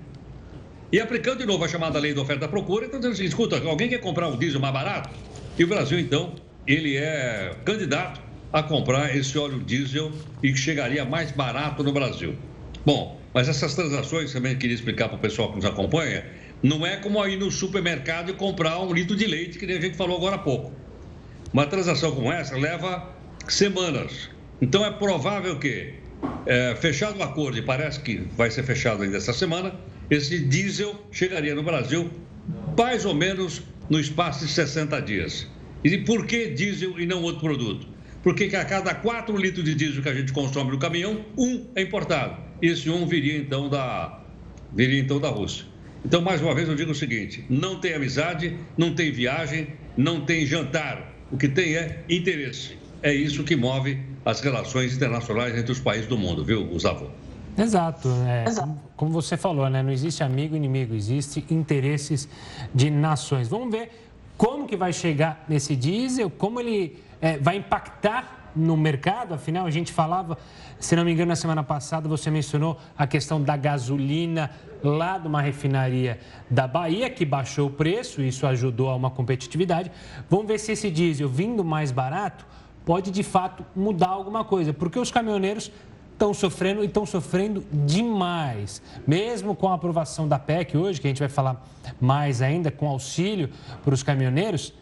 [0.91, 3.62] E aplicando de novo a chamada lei da oferta e procura, então dizendo assim, escuta,
[3.67, 5.11] alguém quer comprar um diesel mais barato?
[5.59, 6.35] E o Brasil, então,
[6.66, 8.20] ele é candidato
[8.53, 12.37] a comprar esse óleo diesel e que chegaria mais barato no Brasil.
[12.85, 16.25] Bom, mas essas transações também queria explicar para o pessoal que nos acompanha,
[16.62, 19.81] não é como ir no supermercado e comprar um litro de leite, que nem a
[19.81, 20.72] gente falou agora há pouco.
[21.53, 23.11] Uma transação como essa leva
[23.48, 24.31] semanas.
[24.61, 25.94] Então é provável que,
[26.46, 29.75] é, fechado o acordo, e parece que vai ser fechado ainda essa semana,
[30.11, 32.11] esse diesel chegaria no Brasil
[32.77, 35.48] mais ou menos no espaço de 60 dias.
[35.85, 37.87] E por que diesel e não outro produto?
[38.23, 41.83] Porque a cada 4 litros de diesel que a gente consome no caminhão, um é
[41.83, 42.37] importado.
[42.61, 44.21] Esse um viria então da,
[44.73, 45.64] viria então da Rússia.
[46.05, 50.21] Então, mais uma vez, eu digo o seguinte: não tem amizade, não tem viagem, não
[50.21, 51.12] tem jantar.
[51.31, 52.77] O que tem é interesse.
[53.03, 57.11] É isso que move as relações internacionais entre os países do mundo, viu, Gustavo?
[57.59, 58.09] Exato.
[58.27, 58.77] É, Exato.
[58.97, 59.83] Como você falou, né?
[59.83, 62.29] não existe amigo e inimigo, existe interesses
[62.75, 63.49] de nações.
[63.49, 63.90] Vamos ver
[64.37, 69.71] como que vai chegar nesse diesel, como ele é, vai impactar no mercado, afinal a
[69.71, 70.37] gente falava,
[70.79, 74.51] se não me engano, na semana passada você mencionou a questão da gasolina
[74.83, 76.18] lá de uma refinaria
[76.51, 79.90] da Bahia, que baixou o preço, isso ajudou a uma competitividade.
[80.29, 82.47] Vamos ver se esse diesel vindo mais barato
[82.85, 85.71] pode de fato mudar alguma coisa, porque os caminhoneiros
[86.12, 88.81] estão sofrendo e estão sofrendo demais.
[89.07, 91.66] Mesmo com a aprovação da PEC hoje, que a gente vai falar
[92.01, 93.51] mais ainda, com auxílio
[93.83, 94.72] para os caminhoneiros,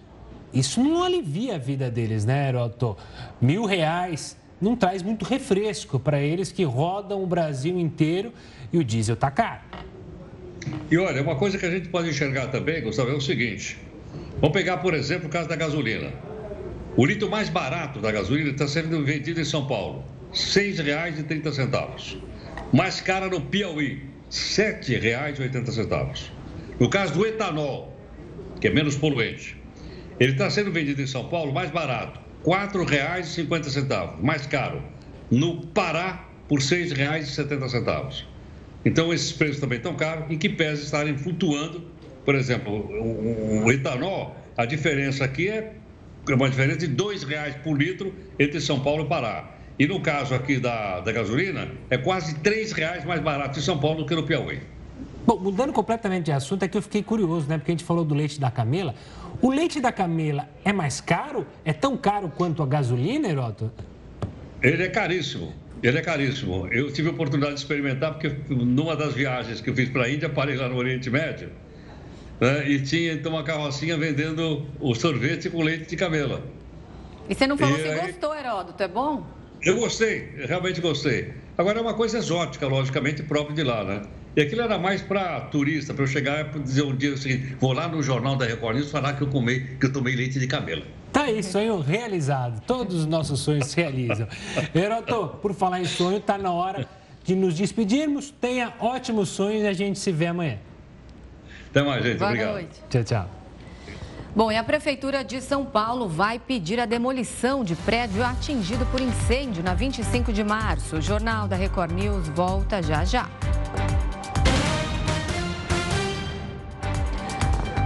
[0.53, 2.97] isso não alivia a vida deles, né, Heroto?
[3.41, 8.33] Mil reais não traz muito refresco para eles que rodam o Brasil inteiro
[8.73, 9.63] e o diesel está caro.
[10.91, 13.79] E olha, uma coisa que a gente pode enxergar também, Gustavo, é o seguinte.
[14.41, 16.13] Vamos pegar, por exemplo, o caso da gasolina.
[16.97, 20.05] O litro mais barato da gasolina está sendo vendido em São Paulo.
[20.33, 22.19] R$ 6,30.
[22.73, 26.31] Mais cara no Piauí, R$ 7,80.
[26.79, 27.97] No caso do etanol,
[28.61, 29.57] que é menos poluente,
[30.21, 34.21] ele está sendo vendido em São Paulo mais barato, R$ 4,50.
[34.21, 34.83] Mais caro,
[35.31, 38.25] no Pará, por R$ 6,70.
[38.85, 41.85] Então, esses preços também estão caros e que pese estarem flutuando.
[42.25, 45.75] Por exemplo, o, o etanol, a diferença aqui é
[46.29, 49.60] uma diferença de R$ 2,00 por litro entre São Paulo e Pará.
[49.81, 53.79] E no caso aqui da, da gasolina, é quase R$ reais mais barato em São
[53.79, 54.61] Paulo do que no Piauí.
[55.27, 57.57] Bom, mudando completamente de assunto, é que eu fiquei curioso, né?
[57.57, 58.95] Porque a gente falou do leite da camela.
[59.41, 61.47] O leite da camela é mais caro?
[61.65, 63.73] É tão caro quanto a gasolina, Heroto?
[64.63, 65.55] Ele é caríssimo.
[65.83, 66.67] Ele é caríssimo.
[66.67, 70.11] Eu tive a oportunidade de experimentar, porque numa das viagens que eu fiz para a
[70.11, 71.49] Índia, parei lá no Oriente Médio,
[72.39, 72.69] né?
[72.69, 76.45] e tinha então uma carrocinha vendendo o sorvete com leite de camela.
[77.31, 78.09] E você não falou e se aí...
[78.09, 79.40] gostou, Heródoto, é bom?
[79.63, 81.33] Eu gostei, realmente gostei.
[81.57, 84.03] Agora é uma coisa exótica, logicamente, própria de lá, né?
[84.35, 87.73] E aquilo era mais para turista, para eu chegar e dizer um dia assim, vou
[87.73, 90.47] lá no jornal da Record News falar que eu comei, que eu tomei leite de
[90.47, 90.83] camelo.
[91.13, 92.63] Tá aí, sonho realizado.
[92.67, 94.29] Todos os nossos sonhos se realizam.
[94.75, 96.89] Heroto, por falar em sonho, tá na hora
[97.25, 98.33] de nos despedirmos.
[98.41, 100.59] Tenha ótimos sonhos e a gente se vê amanhã.
[101.71, 102.19] Até mais, gente.
[102.19, 102.53] Boa Obrigado.
[102.53, 102.81] noite.
[102.89, 103.40] Tchau, tchau.
[104.35, 109.01] Bom, e a Prefeitura de São Paulo vai pedir a demolição de prédio atingido por
[109.01, 110.97] incêndio na 25 de março.
[110.97, 113.29] O Jornal da Record News volta já já.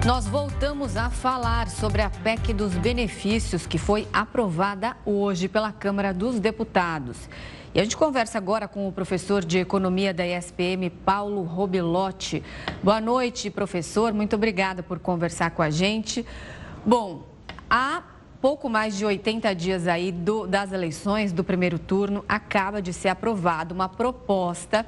[0.04, 6.12] Nós voltamos a falar sobre a PEC dos benefícios que foi aprovada hoje pela Câmara
[6.12, 7.16] dos Deputados.
[7.75, 12.41] E a gente conversa agora com o professor de Economia da ESPM, Paulo Robilotti.
[12.81, 14.13] Boa noite, professor.
[14.13, 16.25] Muito obrigada por conversar com a gente.
[16.87, 17.25] Bom,
[17.69, 18.05] há
[18.41, 23.09] pouco mais de 80 dias aí do, das eleições do primeiro turno, acaba de ser
[23.09, 24.87] aprovada uma proposta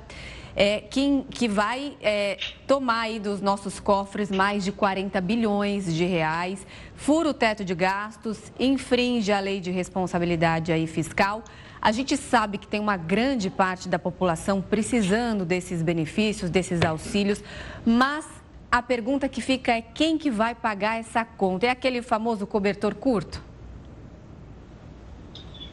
[0.55, 6.05] é, que, que vai é, tomar aí dos nossos cofres mais de 40 bilhões de
[6.05, 11.43] reais, fura o teto de gastos, infringe a lei de responsabilidade aí fiscal.
[11.81, 17.43] A gente sabe que tem uma grande parte da população precisando desses benefícios, desses auxílios,
[17.85, 18.27] mas
[18.71, 21.67] a pergunta que fica é quem que vai pagar essa conta?
[21.67, 23.43] É aquele famoso cobertor curto?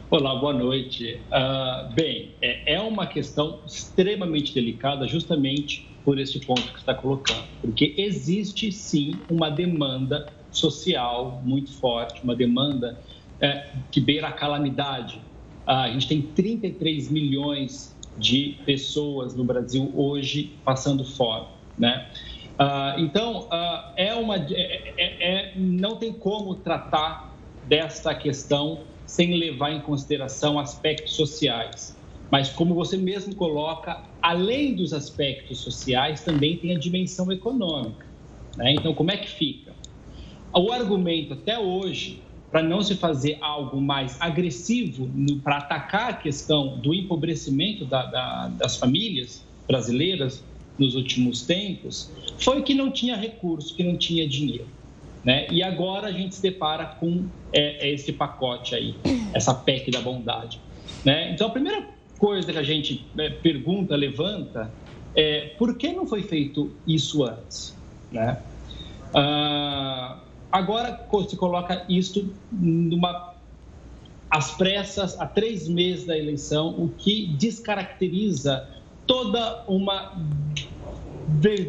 [0.09, 1.19] Olá, boa noite.
[1.31, 7.45] Uh, bem, é, é, uma questão extremamente delicada, justamente por esse ponto que está colocando,
[7.59, 12.99] porque existe sim uma demanda social muito forte, uma demanda
[13.41, 15.19] é, que beira a calamidade.
[15.67, 21.47] Uh, a gente tem 33 milhões de pessoas no Brasil hoje passando fome,
[21.77, 22.09] né?
[22.53, 23.47] Uh, então,
[23.95, 27.35] é uma, é, é, é, não tem como tratar
[27.67, 31.97] dessa questão sem levar em consideração aspectos sociais.
[32.29, 38.05] Mas, como você mesmo coloca, além dos aspectos sociais, também tem a dimensão econômica.
[38.57, 38.73] Né?
[38.73, 39.73] Então, como é que fica?
[40.53, 42.21] O argumento até hoje
[42.53, 45.09] para não se fazer algo mais agressivo
[45.43, 50.43] para atacar a questão do empobrecimento da, da, das famílias brasileiras
[50.77, 54.67] nos últimos tempos foi que não tinha recurso, que não tinha dinheiro.
[55.23, 55.47] Né?
[55.49, 58.93] E agora a gente se depara com é, é esse pacote aí,
[59.33, 60.59] essa PEC da bondade.
[61.03, 61.31] Né?
[61.31, 61.87] Então, a primeira
[62.19, 64.71] coisa que a gente é, pergunta, levanta,
[65.15, 67.75] é por que não foi feito isso antes?
[68.11, 68.37] Né?
[69.11, 70.19] Ah,
[70.53, 73.33] agora se coloca isto numa
[74.29, 78.67] às pressas, a três meses da eleição, o que descaracteriza
[79.05, 80.11] toda uma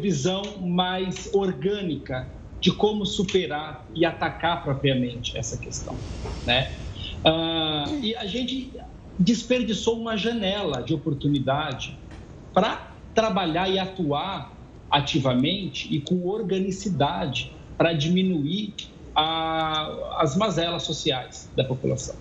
[0.01, 6.03] visão mais orgânica de como superar e atacar propriamente essa questão,
[6.43, 6.67] né?
[7.23, 8.73] Ah, e a gente
[9.17, 11.99] desperdiçou uma janela de oportunidade
[12.53, 12.77] para
[13.13, 18.73] trabalhar e atuar ativamente e com organicidade para diminuir
[19.15, 22.15] a, as mazelas sociais da população.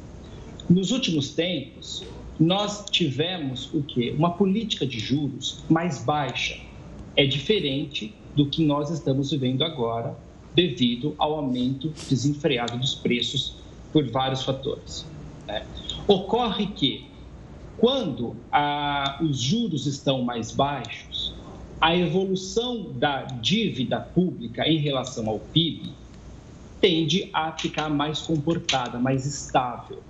[0.69, 2.05] Nos últimos tempos,
[2.38, 4.14] nós tivemos o quê?
[4.17, 6.59] Uma política de juros mais baixa.
[7.17, 10.17] É diferente do que nós estamos vivendo agora,
[10.55, 13.57] devido ao aumento desenfreado dos preços
[13.93, 15.07] por vários fatores.
[15.47, 15.64] Né?
[16.09, 17.07] Ocorre que,
[17.79, 21.13] quando a, os juros estão mais baixos,
[21.85, 25.92] a evolução da dívida pública em relação ao PIB
[26.81, 30.03] tende a ficar mais comportada, mais estável,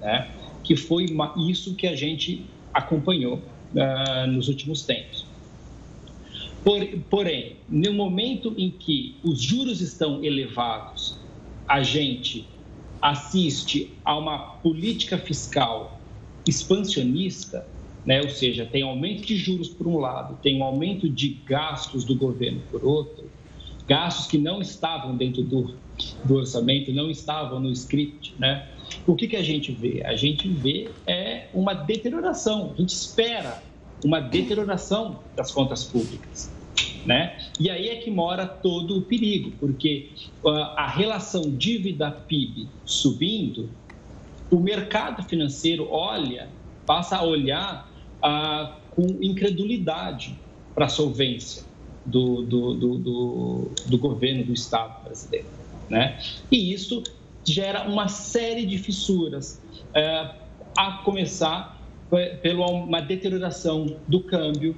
[0.00, 0.30] né?
[0.62, 5.26] que foi uma, isso que a gente acompanhou uh, nos últimos tempos.
[6.62, 11.18] Por, porém, no momento em que os juros estão elevados,
[11.66, 12.46] a gente
[13.02, 16.00] assiste a uma política fiscal
[16.46, 17.66] expansionista,
[18.08, 18.22] né?
[18.22, 22.14] ou seja, tem aumento de juros por um lado, tem um aumento de gastos do
[22.14, 23.30] governo por outro,
[23.86, 25.74] gastos que não estavam dentro do,
[26.24, 28.66] do orçamento, não estavam no script, né?
[29.06, 30.02] O que, que a gente vê?
[30.06, 33.62] A gente vê é uma deterioração, a gente espera
[34.02, 36.50] uma deterioração das contas públicas.
[37.04, 37.38] Né?
[37.60, 40.08] E aí é que mora todo o perigo, porque
[40.42, 43.68] uh, a relação dívida-PIB subindo,
[44.50, 46.48] o mercado financeiro olha,
[46.86, 47.87] passa a olhar
[48.22, 50.38] uh, com incredulidade
[50.74, 51.64] para a solvência
[52.04, 55.46] do, do, do, do, governo do Estado brasileiro.
[55.88, 56.18] Né?
[56.50, 57.02] E isso
[57.44, 60.34] gera uma série de fissuras, uh,
[60.76, 61.78] a começar
[62.42, 64.76] pela uma deterioração do câmbio,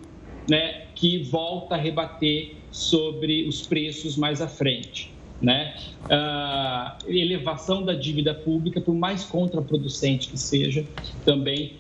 [0.49, 5.12] né, que volta a rebater sobre os preços mais à frente.
[5.41, 5.74] Né?
[6.05, 10.84] Uh, elevação da dívida pública, por mais contraproducente que seja,
[11.24, 11.74] também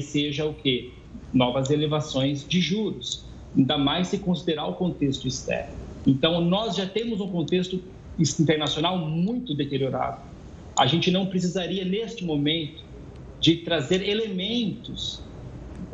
[0.00, 0.90] seja o quê?
[1.32, 3.24] Novas elevações de juros,
[3.56, 5.74] ainda mais se considerar o contexto externo.
[6.06, 7.82] Então, nós já temos um contexto
[8.18, 10.20] internacional muito deteriorado.
[10.76, 12.82] A gente não precisaria, neste momento,
[13.40, 15.20] de trazer elementos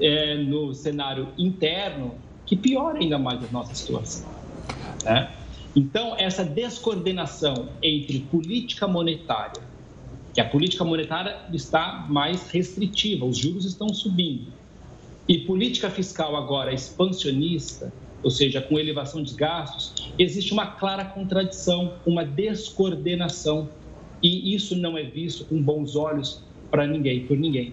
[0.01, 2.15] é, no cenário interno
[2.47, 4.29] que piora ainda mais a nossa situação.
[5.05, 5.31] Né?
[5.77, 9.63] Então, essa descoordenação entre política monetária,
[10.39, 14.53] que a política monetária está mais restritiva, os juros estão subindo,
[15.27, 21.95] e política fiscal agora expansionista, ou seja, com elevação de gastos, existe uma clara contradição,
[22.07, 23.69] uma descoordenação,
[24.23, 27.73] e isso não é visto com bons olhos para ninguém, por ninguém.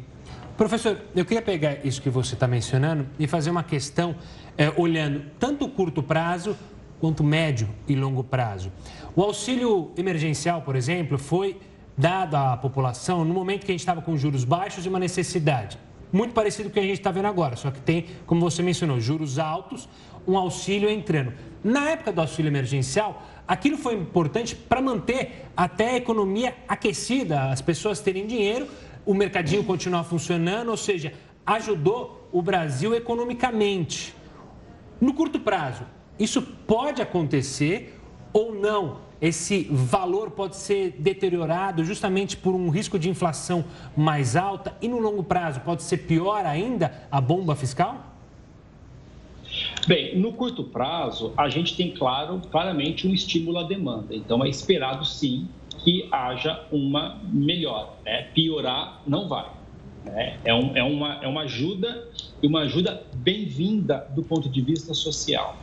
[0.58, 4.16] Professor, eu queria pegar isso que você está mencionando e fazer uma questão
[4.58, 6.58] é, olhando tanto o curto prazo
[7.00, 8.72] quanto médio e longo prazo.
[9.16, 11.60] O auxílio emergencial, por exemplo, foi
[11.98, 15.78] dado à população no momento que a gente estava com juros baixos e uma necessidade.
[16.12, 18.62] Muito parecido com o que a gente está vendo agora, só que tem, como você
[18.62, 19.90] mencionou, juros altos,
[20.28, 21.34] um auxílio entrando.
[21.64, 27.62] Na época do auxílio emergencial, aquilo foi importante para manter até a economia aquecida, as
[27.62, 28.68] pessoas terem dinheiro
[29.06, 31.14] o mercadinho continuar funcionando, ou seja,
[31.46, 34.16] ajudou o Brasil economicamente.
[35.00, 35.84] No curto prazo,
[36.18, 38.00] isso pode acontecer
[38.36, 38.98] ou não?
[39.22, 43.64] Esse valor pode ser deteriorado justamente por um risco de inflação
[43.96, 48.14] mais alta e no longo prazo pode ser pior ainda a bomba fiscal?
[49.88, 54.14] Bem, no curto prazo, a gente tem claro, claramente um estímulo à demanda.
[54.14, 55.48] Então, é esperado sim
[55.86, 57.88] que haja uma melhora.
[58.04, 58.24] Né?
[58.34, 59.50] Piorar não vai.
[60.04, 60.38] Né?
[60.44, 62.10] É, um, é, uma, é uma ajuda
[62.44, 65.58] e uma ajuda bem-vinda do ponto de vista social,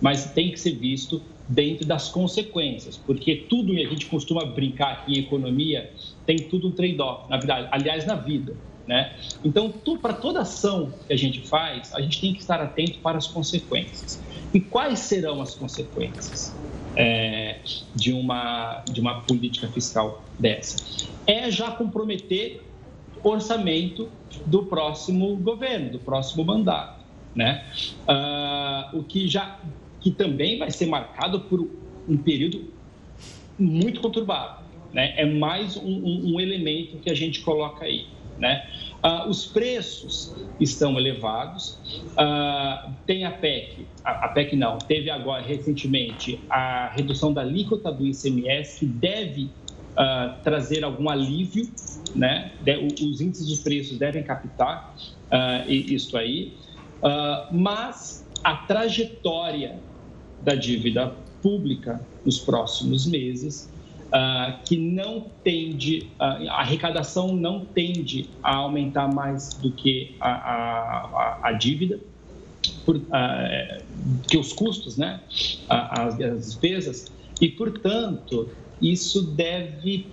[0.00, 1.20] mas tem que ser visto
[1.54, 5.90] dentro das consequências, porque tudo, e a gente costuma brincar aqui em economia,
[6.26, 8.56] tem tudo um trade-off, na verdade, aliás, na vida.
[8.86, 9.12] Né?
[9.44, 13.18] Então, para toda ação que a gente faz, a gente tem que estar atento para
[13.18, 14.20] as consequências.
[14.52, 16.52] E quais serão as consequências?
[16.96, 17.58] é,
[17.94, 21.08] de, uma, de uma política fiscal dessa.
[21.26, 22.62] É já comprometer
[23.22, 24.08] orçamento
[24.46, 27.02] do próximo governo, do próximo mandato.
[27.34, 27.64] Né?
[28.02, 29.58] Uh, o que já
[30.02, 31.68] que também vai ser marcado por
[32.08, 32.64] um período
[33.58, 34.62] muito conturbado.
[34.92, 35.14] Né?
[35.16, 38.06] É mais um, um, um elemento que a gente coloca aí.
[38.38, 38.66] Né?
[39.04, 41.78] Uh, os preços estão elevados.
[42.12, 47.92] Uh, tem a PEC, a, a, PEC não, teve agora recentemente a redução da alíquota
[47.92, 51.68] do ICMS, que deve uh, trazer algum alívio,
[52.14, 52.52] né?
[52.62, 54.94] De, os índices de preços devem captar
[55.66, 56.52] isso aí.
[57.50, 59.80] mas a trajetória
[60.44, 63.70] da dívida pública nos próximos meses
[64.12, 70.30] uh, que não tende, uh, a arrecadação não tende a aumentar mais do que a,
[70.30, 71.98] a, a dívida,
[72.84, 73.02] por, uh,
[74.28, 75.20] que os custos, né,
[75.68, 78.48] as, as despesas, e, portanto,
[78.80, 80.06] isso deve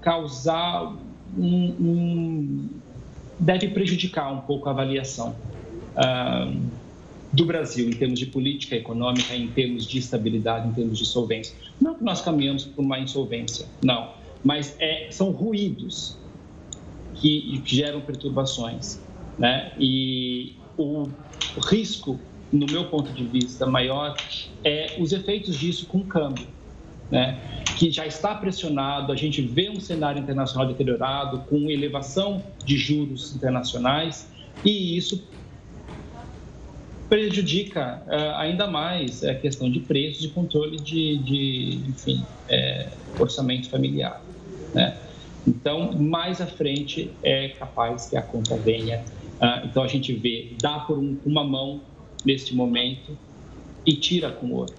[0.00, 0.94] causar
[1.36, 2.68] um, um,
[3.40, 5.34] deve prejudicar um pouco a avaliação
[7.36, 11.54] do Brasil em termos de política econômica, em termos de estabilidade, em termos de solvência.
[11.78, 16.16] Não que nós caminhamos por uma insolvência, não, mas é, são ruídos
[17.14, 18.98] que, que geram perturbações,
[19.38, 19.72] né?
[19.78, 21.08] E o
[21.62, 22.18] risco,
[22.50, 24.16] no meu ponto de vista, maior
[24.64, 26.46] é os efeitos disso com o câmbio,
[27.10, 27.38] né?
[27.78, 33.34] Que já está pressionado, a gente vê um cenário internacional deteriorado, com elevação de juros
[33.34, 34.26] internacionais,
[34.64, 35.22] e isso
[37.08, 42.88] prejudica uh, ainda mais a questão de preços e controle de, de enfim, é,
[43.18, 44.22] orçamento familiar.
[44.74, 44.96] Né?
[45.46, 49.04] Então, mais à frente é capaz que a conta venha.
[49.40, 51.80] Uh, então, a gente vê, dá por um, uma mão
[52.24, 53.16] neste momento
[53.84, 54.76] e tira com outra.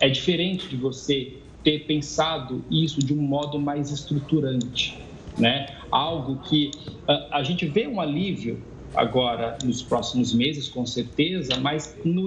[0.00, 4.98] É diferente de você ter pensado isso de um modo mais estruturante,
[5.36, 5.66] né?
[5.90, 6.70] Algo que
[7.08, 8.62] uh, a gente vê um alívio
[8.94, 12.22] agora nos próximos meses, com certeza, mas no,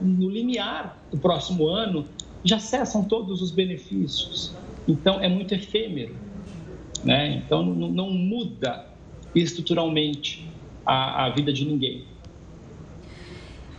[0.00, 2.06] no limiar do próximo ano
[2.44, 4.54] já cessam todos os benefícios.
[4.86, 6.16] Então, é muito efêmero.
[7.04, 7.42] Né?
[7.44, 8.86] Então, não, não muda
[9.34, 10.48] estruturalmente
[10.84, 12.04] a, a vida de ninguém.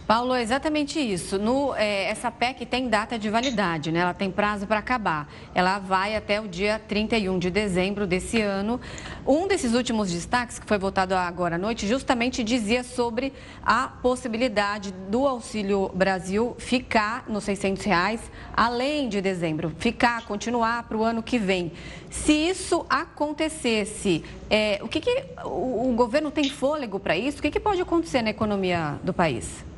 [0.10, 1.38] Paulo, é exatamente isso.
[1.38, 4.00] No, é, essa PEC tem data de validade, né?
[4.00, 5.32] ela tem prazo para acabar.
[5.54, 8.82] Ela vai até o dia 31 de dezembro desse ano.
[9.24, 13.32] Um desses últimos destaques, que foi votado agora à noite, justamente dizia sobre
[13.64, 20.98] a possibilidade do Auxílio Brasil ficar nos 600 reais, além de dezembro, ficar, continuar para
[20.98, 21.72] o ano que vem.
[22.10, 27.38] Se isso acontecesse, é, o que, que o, o, governo tem fôlego para isso?
[27.38, 29.70] O que, que pode acontecer na economia do país?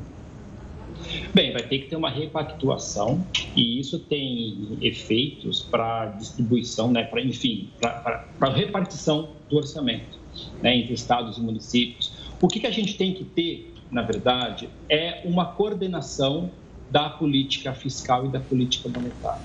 [1.34, 3.25] Bem, vai ter que ter uma repactuação
[3.55, 10.19] e isso tem efeitos para distribuição, né, para enfim, para repartição do orçamento
[10.61, 12.11] né, entre estados e municípios.
[12.41, 16.51] O que, que a gente tem que ter, na verdade, é uma coordenação
[16.89, 19.41] da política fiscal e da política monetária.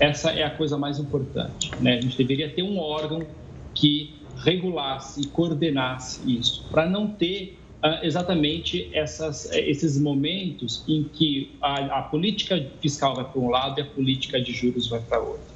[0.00, 1.70] Essa é a coisa mais importante.
[1.80, 1.98] Né?
[1.98, 3.26] A gente deveria ter um órgão
[3.74, 7.58] que regulasse e coordenasse isso, para não ter
[8.02, 13.82] exatamente essas, esses momentos em que a, a política fiscal vai para um lado e
[13.82, 15.54] a política de juros vai para outro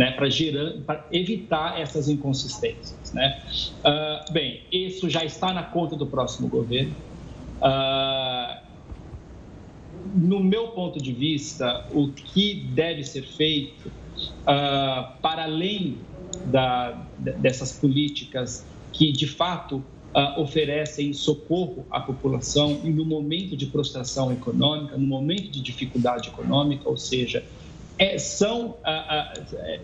[0.00, 0.26] né, para
[1.12, 3.12] evitar essas inconsistências.
[3.12, 3.38] Né?
[3.84, 6.94] Uh, bem, isso já está na conta do próximo governo.
[7.60, 8.70] Uh,
[10.14, 15.98] no meu ponto de vista, o que deve ser feito, uh, para além
[16.46, 23.66] da, dessas políticas que, de fato, Uh, oferecem socorro à população e no momento de
[23.66, 27.46] prostração econômica, no momento de dificuldade econômica, ou seja,
[27.96, 29.32] é, são, ah,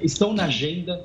[0.01, 1.05] estão na agenda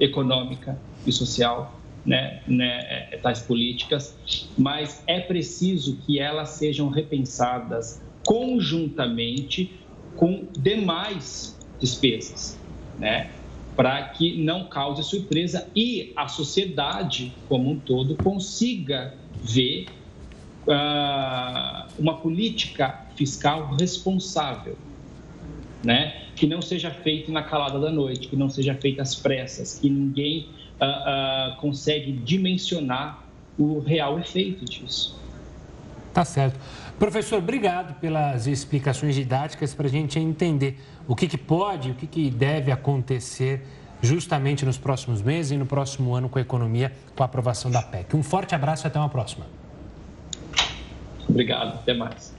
[0.00, 4.16] econômica e social, né, né, é, tais políticas,
[4.58, 9.78] mas é preciso que elas sejam repensadas conjuntamente
[10.16, 12.58] com demais despesas,
[12.98, 13.30] né,
[13.76, 19.86] para que não cause surpresa e a sociedade como um todo consiga ver
[20.66, 24.76] uh, uma política fiscal responsável,
[25.82, 26.22] né?
[26.36, 29.88] que não seja feito na calada da noite, que não seja feito às pressas, que
[29.88, 30.48] ninguém
[30.80, 33.24] uh, uh, consegue dimensionar
[33.58, 35.18] o real efeito disso.
[36.12, 36.58] Tá certo.
[37.02, 40.78] Professor, obrigado pelas explicações didáticas para a gente entender
[41.08, 43.66] o que, que pode, o que, que deve acontecer
[44.00, 47.82] justamente nos próximos meses e no próximo ano com a economia, com a aprovação da
[47.82, 48.14] PEC.
[48.14, 49.46] Um forte abraço e até uma próxima.
[51.28, 52.32] Obrigado, até mais.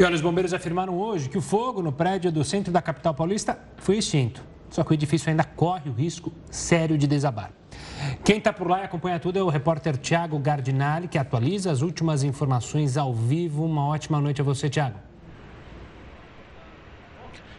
[0.00, 3.14] E olha, os bombeiros afirmaram hoje que o fogo no prédio do centro da capital
[3.14, 4.42] paulista foi extinto.
[4.68, 7.52] Só que o edifício ainda corre o risco sério de desabar.
[8.24, 11.82] Quem está por lá e acompanha tudo é o repórter Tiago Gardinali, que atualiza as
[11.82, 13.64] últimas informações ao vivo.
[13.64, 15.13] Uma ótima noite a você, Tiago.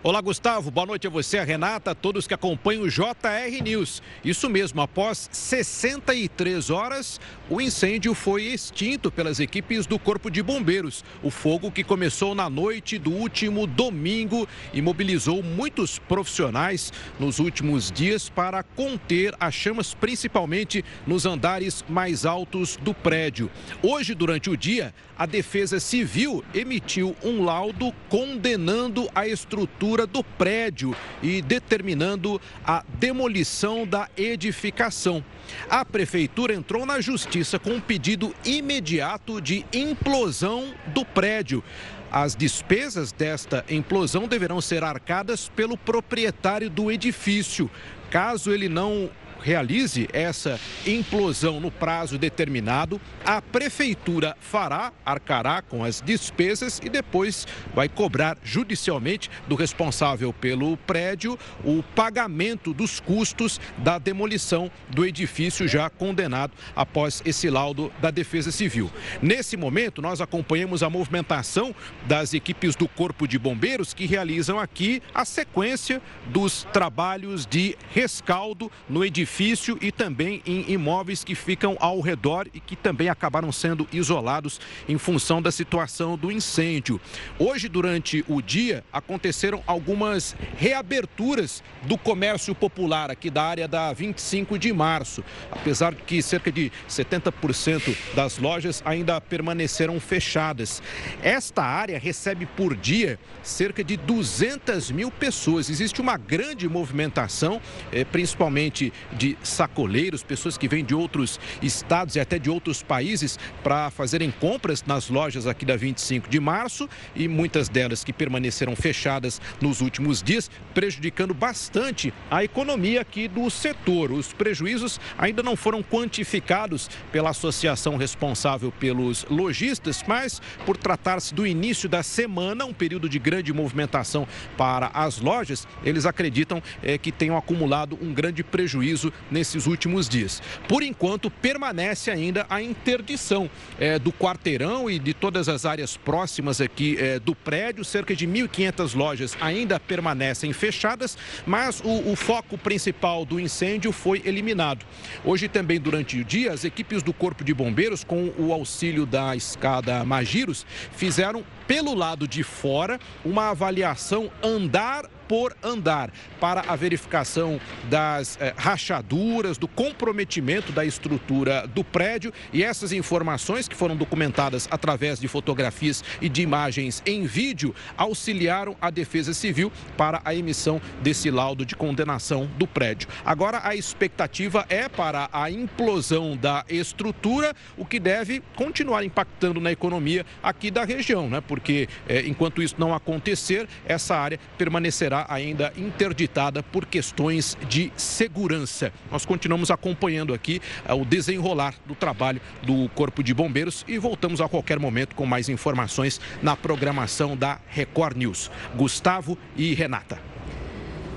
[0.07, 0.69] Olá, Gustavo.
[0.69, 4.03] Boa noite a você, a Renata, a todos que acompanham o JR News.
[4.23, 11.03] Isso mesmo, após 63 horas, o incêndio foi extinto pelas equipes do Corpo de Bombeiros.
[11.23, 17.91] O fogo que começou na noite do último domingo e mobilizou muitos profissionais nos últimos
[17.91, 23.49] dias para conter as chamas, principalmente nos andares mais altos do prédio.
[23.81, 30.95] Hoje, durante o dia, a Defesa Civil emitiu um laudo condenando a estrutura do prédio
[31.23, 35.23] e determinando a demolição da edificação.
[35.69, 41.63] A prefeitura entrou na justiça com um pedido imediato de implosão do prédio.
[42.11, 47.69] As despesas desta implosão deverão ser arcadas pelo proprietário do edifício.
[48.09, 49.09] Caso ele não
[49.45, 57.45] realize essa implosão no prazo determinado, a prefeitura fará, arcará com as despesas e depois
[57.75, 65.67] vai cobrar judicialmente do responsável pelo prédio o pagamento dos custos da demolição do edifício
[65.67, 68.89] já condenado após esse laudo da Defesa Civil.
[69.21, 71.75] Nesse momento, nós acompanhamos a movimentação
[72.07, 78.71] das equipes do Corpo de Bombeiros que realizam aqui a sequência dos trabalhos de rescaldo
[78.89, 83.51] no edifício edifício e também em imóveis que ficam ao redor e que também acabaram
[83.51, 87.01] sendo isolados em função da situação do incêndio.
[87.37, 94.57] Hoje, durante o dia, aconteceram algumas reaberturas do comércio popular aqui da área da 25
[94.57, 100.81] de março, apesar de que cerca de 70% das lojas ainda permaneceram fechadas.
[101.21, 105.69] Esta área recebe por dia cerca de 200 mil pessoas.
[105.69, 107.61] Existe uma grande movimentação,
[107.91, 112.83] eh, principalmente de de sacoleiros, pessoas que vêm de outros estados e até de outros
[112.83, 118.13] países para fazerem compras nas lojas aqui da 25 de março e muitas delas que
[118.13, 124.11] permaneceram fechadas nos últimos dias, prejudicando bastante a economia aqui do setor.
[124.11, 131.47] Os prejuízos ainda não foram quantificados pela associação responsável pelos lojistas, mas por tratar-se do
[131.47, 137.11] início da semana, um período de grande movimentação para as lojas, eles acreditam é, que
[137.11, 140.41] tenham acumulado um grande prejuízo nesses últimos dias.
[140.67, 143.49] Por enquanto, permanece ainda a interdição
[143.79, 147.83] é, do quarteirão e de todas as áreas próximas aqui é, do prédio.
[147.83, 154.21] Cerca de 1.500 lojas ainda permanecem fechadas, mas o, o foco principal do incêndio foi
[154.25, 154.85] eliminado.
[155.23, 159.35] Hoje também, durante o dia, as equipes do Corpo de Bombeiros, com o auxílio da
[159.35, 167.59] escada Magiros, fizeram pelo lado de fora uma avaliação andar por andar para a verificação
[167.89, 174.67] das eh, rachaduras, do comprometimento da estrutura do prédio e essas informações que foram documentadas
[174.69, 180.81] através de fotografias e de imagens em vídeo auxiliaram a Defesa Civil para a emissão
[181.01, 183.07] desse laudo de condenação do prédio.
[183.25, 189.71] Agora a expectativa é para a implosão da estrutura, o que deve continuar impactando na
[189.71, 191.41] economia aqui da região, né?
[191.55, 198.91] Porque eh, enquanto isso não acontecer, essa área permanecerá ainda interditada por questões de segurança.
[199.09, 204.41] Nós continuamos acompanhando aqui eh, o desenrolar do trabalho do Corpo de Bombeiros e voltamos
[204.41, 208.51] a qualquer momento com mais informações na programação da Record News.
[208.75, 210.19] Gustavo e Renata.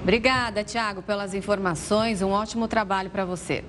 [0.04, 2.22] Obrigada, Tiago, pelas informações.
[2.22, 3.64] Um ótimo trabalho para você.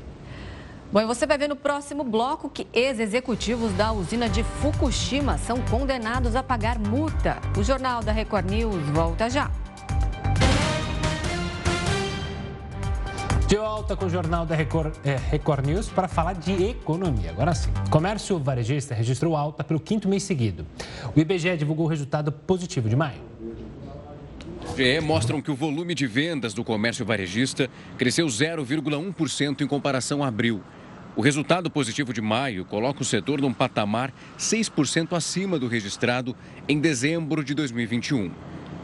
[0.91, 5.61] Bom, e você vai ver no próximo bloco que ex-executivos da usina de Fukushima são
[5.69, 7.37] condenados a pagar multa.
[7.55, 9.51] O Jornal da Record News volta já.
[13.47, 17.29] De volta com o Jornal da Record, é, Record News para falar de economia.
[17.29, 17.69] Agora sim.
[17.91, 20.65] Comércio varejista registrou alta pelo quinto mês seguido.
[21.15, 23.21] O IBGE divulgou o resultado positivo de maio.
[24.75, 30.27] GE mostram que o volume de vendas do comércio varejista cresceu 0,1% em comparação a
[30.27, 30.63] abril.
[31.19, 36.33] O resultado positivo de maio coloca o setor num patamar 6% acima do registrado
[36.65, 38.31] em dezembro de 2021.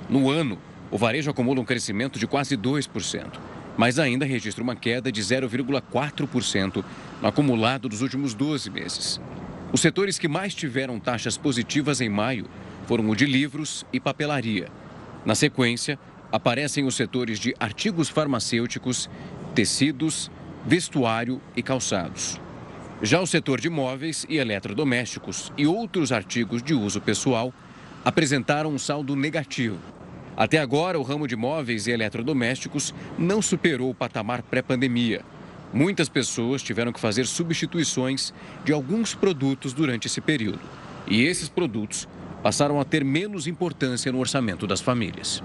[0.10, 0.60] No ano,
[0.92, 3.40] o varejo acumula um crescimento de quase 2%,
[3.78, 6.84] mas ainda registra uma queda de 0,4%
[7.22, 9.22] no acumulado dos últimos 12 meses.
[9.72, 12.48] Os setores que mais tiveram taxas positivas em maio
[12.86, 14.68] foram o de livros e papelaria.
[15.24, 15.98] Na sequência,
[16.34, 19.10] aparecem os setores de artigos farmacêuticos,
[19.54, 20.30] tecidos,
[20.66, 22.42] vestuário e calçados.
[23.02, 27.54] Já o setor de móveis e eletrodomésticos e outros artigos de uso pessoal
[28.04, 29.78] apresentaram um saldo negativo.
[30.36, 35.22] Até agora, o ramo de móveis e eletrodomésticos não superou o patamar pré-pandemia.
[35.72, 40.62] Muitas pessoas tiveram que fazer substituições de alguns produtos durante esse período.
[41.08, 42.08] E esses produtos
[42.42, 45.44] passaram a ter menos importância no orçamento das famílias.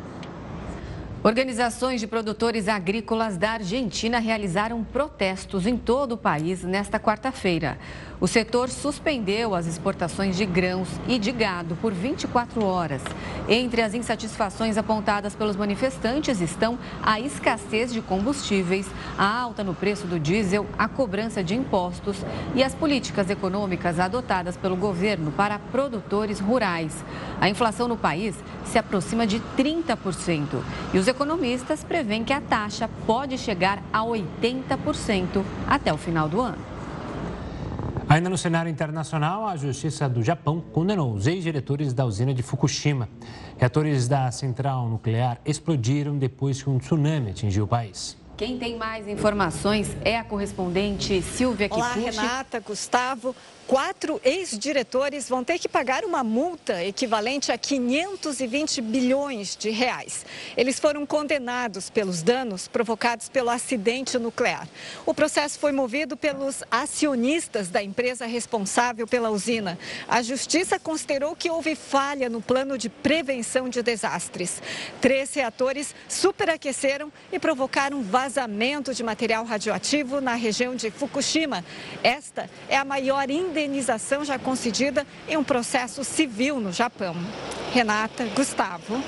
[1.22, 7.76] Organizações de produtores agrícolas da Argentina realizaram protestos em todo o país nesta quarta-feira.
[8.18, 13.02] O setor suspendeu as exportações de grãos e de gado por 24 horas.
[13.46, 18.86] Entre as insatisfações apontadas pelos manifestantes estão a escassez de combustíveis,
[19.18, 22.16] a alta no preço do diesel, a cobrança de impostos
[22.54, 27.04] e as políticas econômicas adotadas pelo governo para produtores rurais.
[27.38, 30.62] A inflação no país se aproxima de 30%
[30.92, 36.40] e os economistas prevêem que a taxa pode chegar a 80% até o final do
[36.40, 36.58] ano.
[38.08, 43.08] Ainda no cenário internacional, a Justiça do Japão condenou os ex-diretores da usina de Fukushima.
[43.56, 48.19] Reatores da central nuclear explodiram depois que um tsunami atingiu o país.
[48.40, 51.98] Quem tem mais informações é a correspondente Silvia Kikuchi.
[51.98, 53.36] Olá, Renata, Gustavo
[53.70, 60.26] quatro ex-diretores vão ter que pagar uma multa equivalente a 520 bilhões de reais.
[60.56, 64.68] Eles foram condenados pelos danos provocados pelo acidente nuclear.
[65.06, 69.78] O processo foi movido pelos acionistas da empresa responsável pela usina.
[70.08, 74.60] A justiça considerou que houve falha no plano de prevenção de desastres.
[75.00, 78.29] Três reatores superaqueceram e provocaram vazamento
[78.94, 81.64] de material radioativo na região de Fukushima.
[82.02, 87.14] Esta é a maior indenização já concedida em um processo civil no Japão.
[87.72, 89.02] Renata, Gustavo.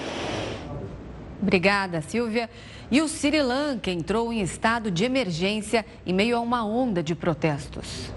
[1.41, 2.49] Obrigada, Silvia.
[2.91, 7.15] E o Sri Lanka entrou em estado de emergência em meio a uma onda de
[7.15, 8.13] protestos.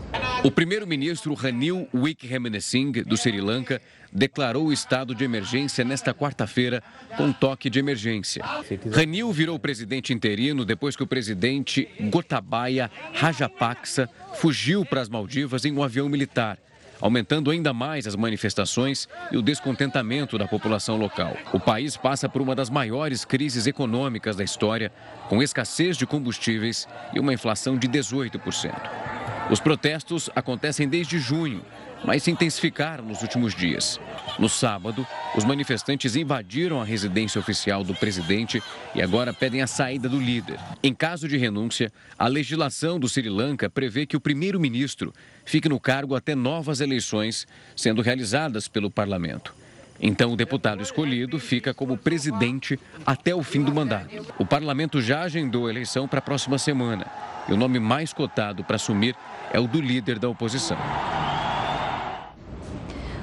[0.45, 3.81] O primeiro-ministro Ranil Wickremesinghe, do Sri Lanka,
[4.13, 6.83] declarou o estado de emergência nesta quarta-feira
[7.17, 8.45] com toque de emergência.
[8.93, 15.73] Ranil virou presidente interino depois que o presidente Gotabaya Rajapaksa fugiu para as Maldivas em
[15.73, 16.59] um avião militar
[17.01, 21.35] aumentando ainda mais as manifestações e o descontentamento da população local.
[21.51, 24.93] O país passa por uma das maiores crises econômicas da história,
[25.27, 29.14] com escassez de combustíveis e uma inflação de 18%.
[29.49, 31.61] Os protestos acontecem desde junho,
[32.03, 33.99] mas se intensificaram nos últimos dias.
[34.39, 38.61] No sábado, os manifestantes invadiram a residência oficial do presidente
[38.95, 40.59] e agora pedem a saída do líder.
[40.81, 45.13] Em caso de renúncia, a legislação do Sri Lanka prevê que o primeiro-ministro
[45.45, 49.53] fique no cargo até novas eleições sendo realizadas pelo parlamento.
[50.01, 54.25] Então, o deputado escolhido fica como presidente até o fim do mandato.
[54.39, 57.05] O parlamento já agendou a eleição para a próxima semana
[57.47, 59.15] e o nome mais cotado para assumir
[59.51, 60.77] é o do líder da oposição.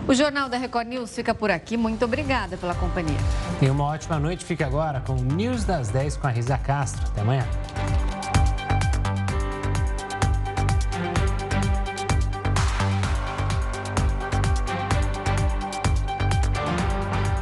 [0.07, 1.77] O Jornal da Record News fica por aqui.
[1.77, 3.19] Muito obrigada pela companhia.
[3.61, 4.45] Tenha uma ótima noite.
[4.45, 7.07] Fique agora com o News das 10 com a Risa Castro.
[7.07, 7.47] Até amanhã.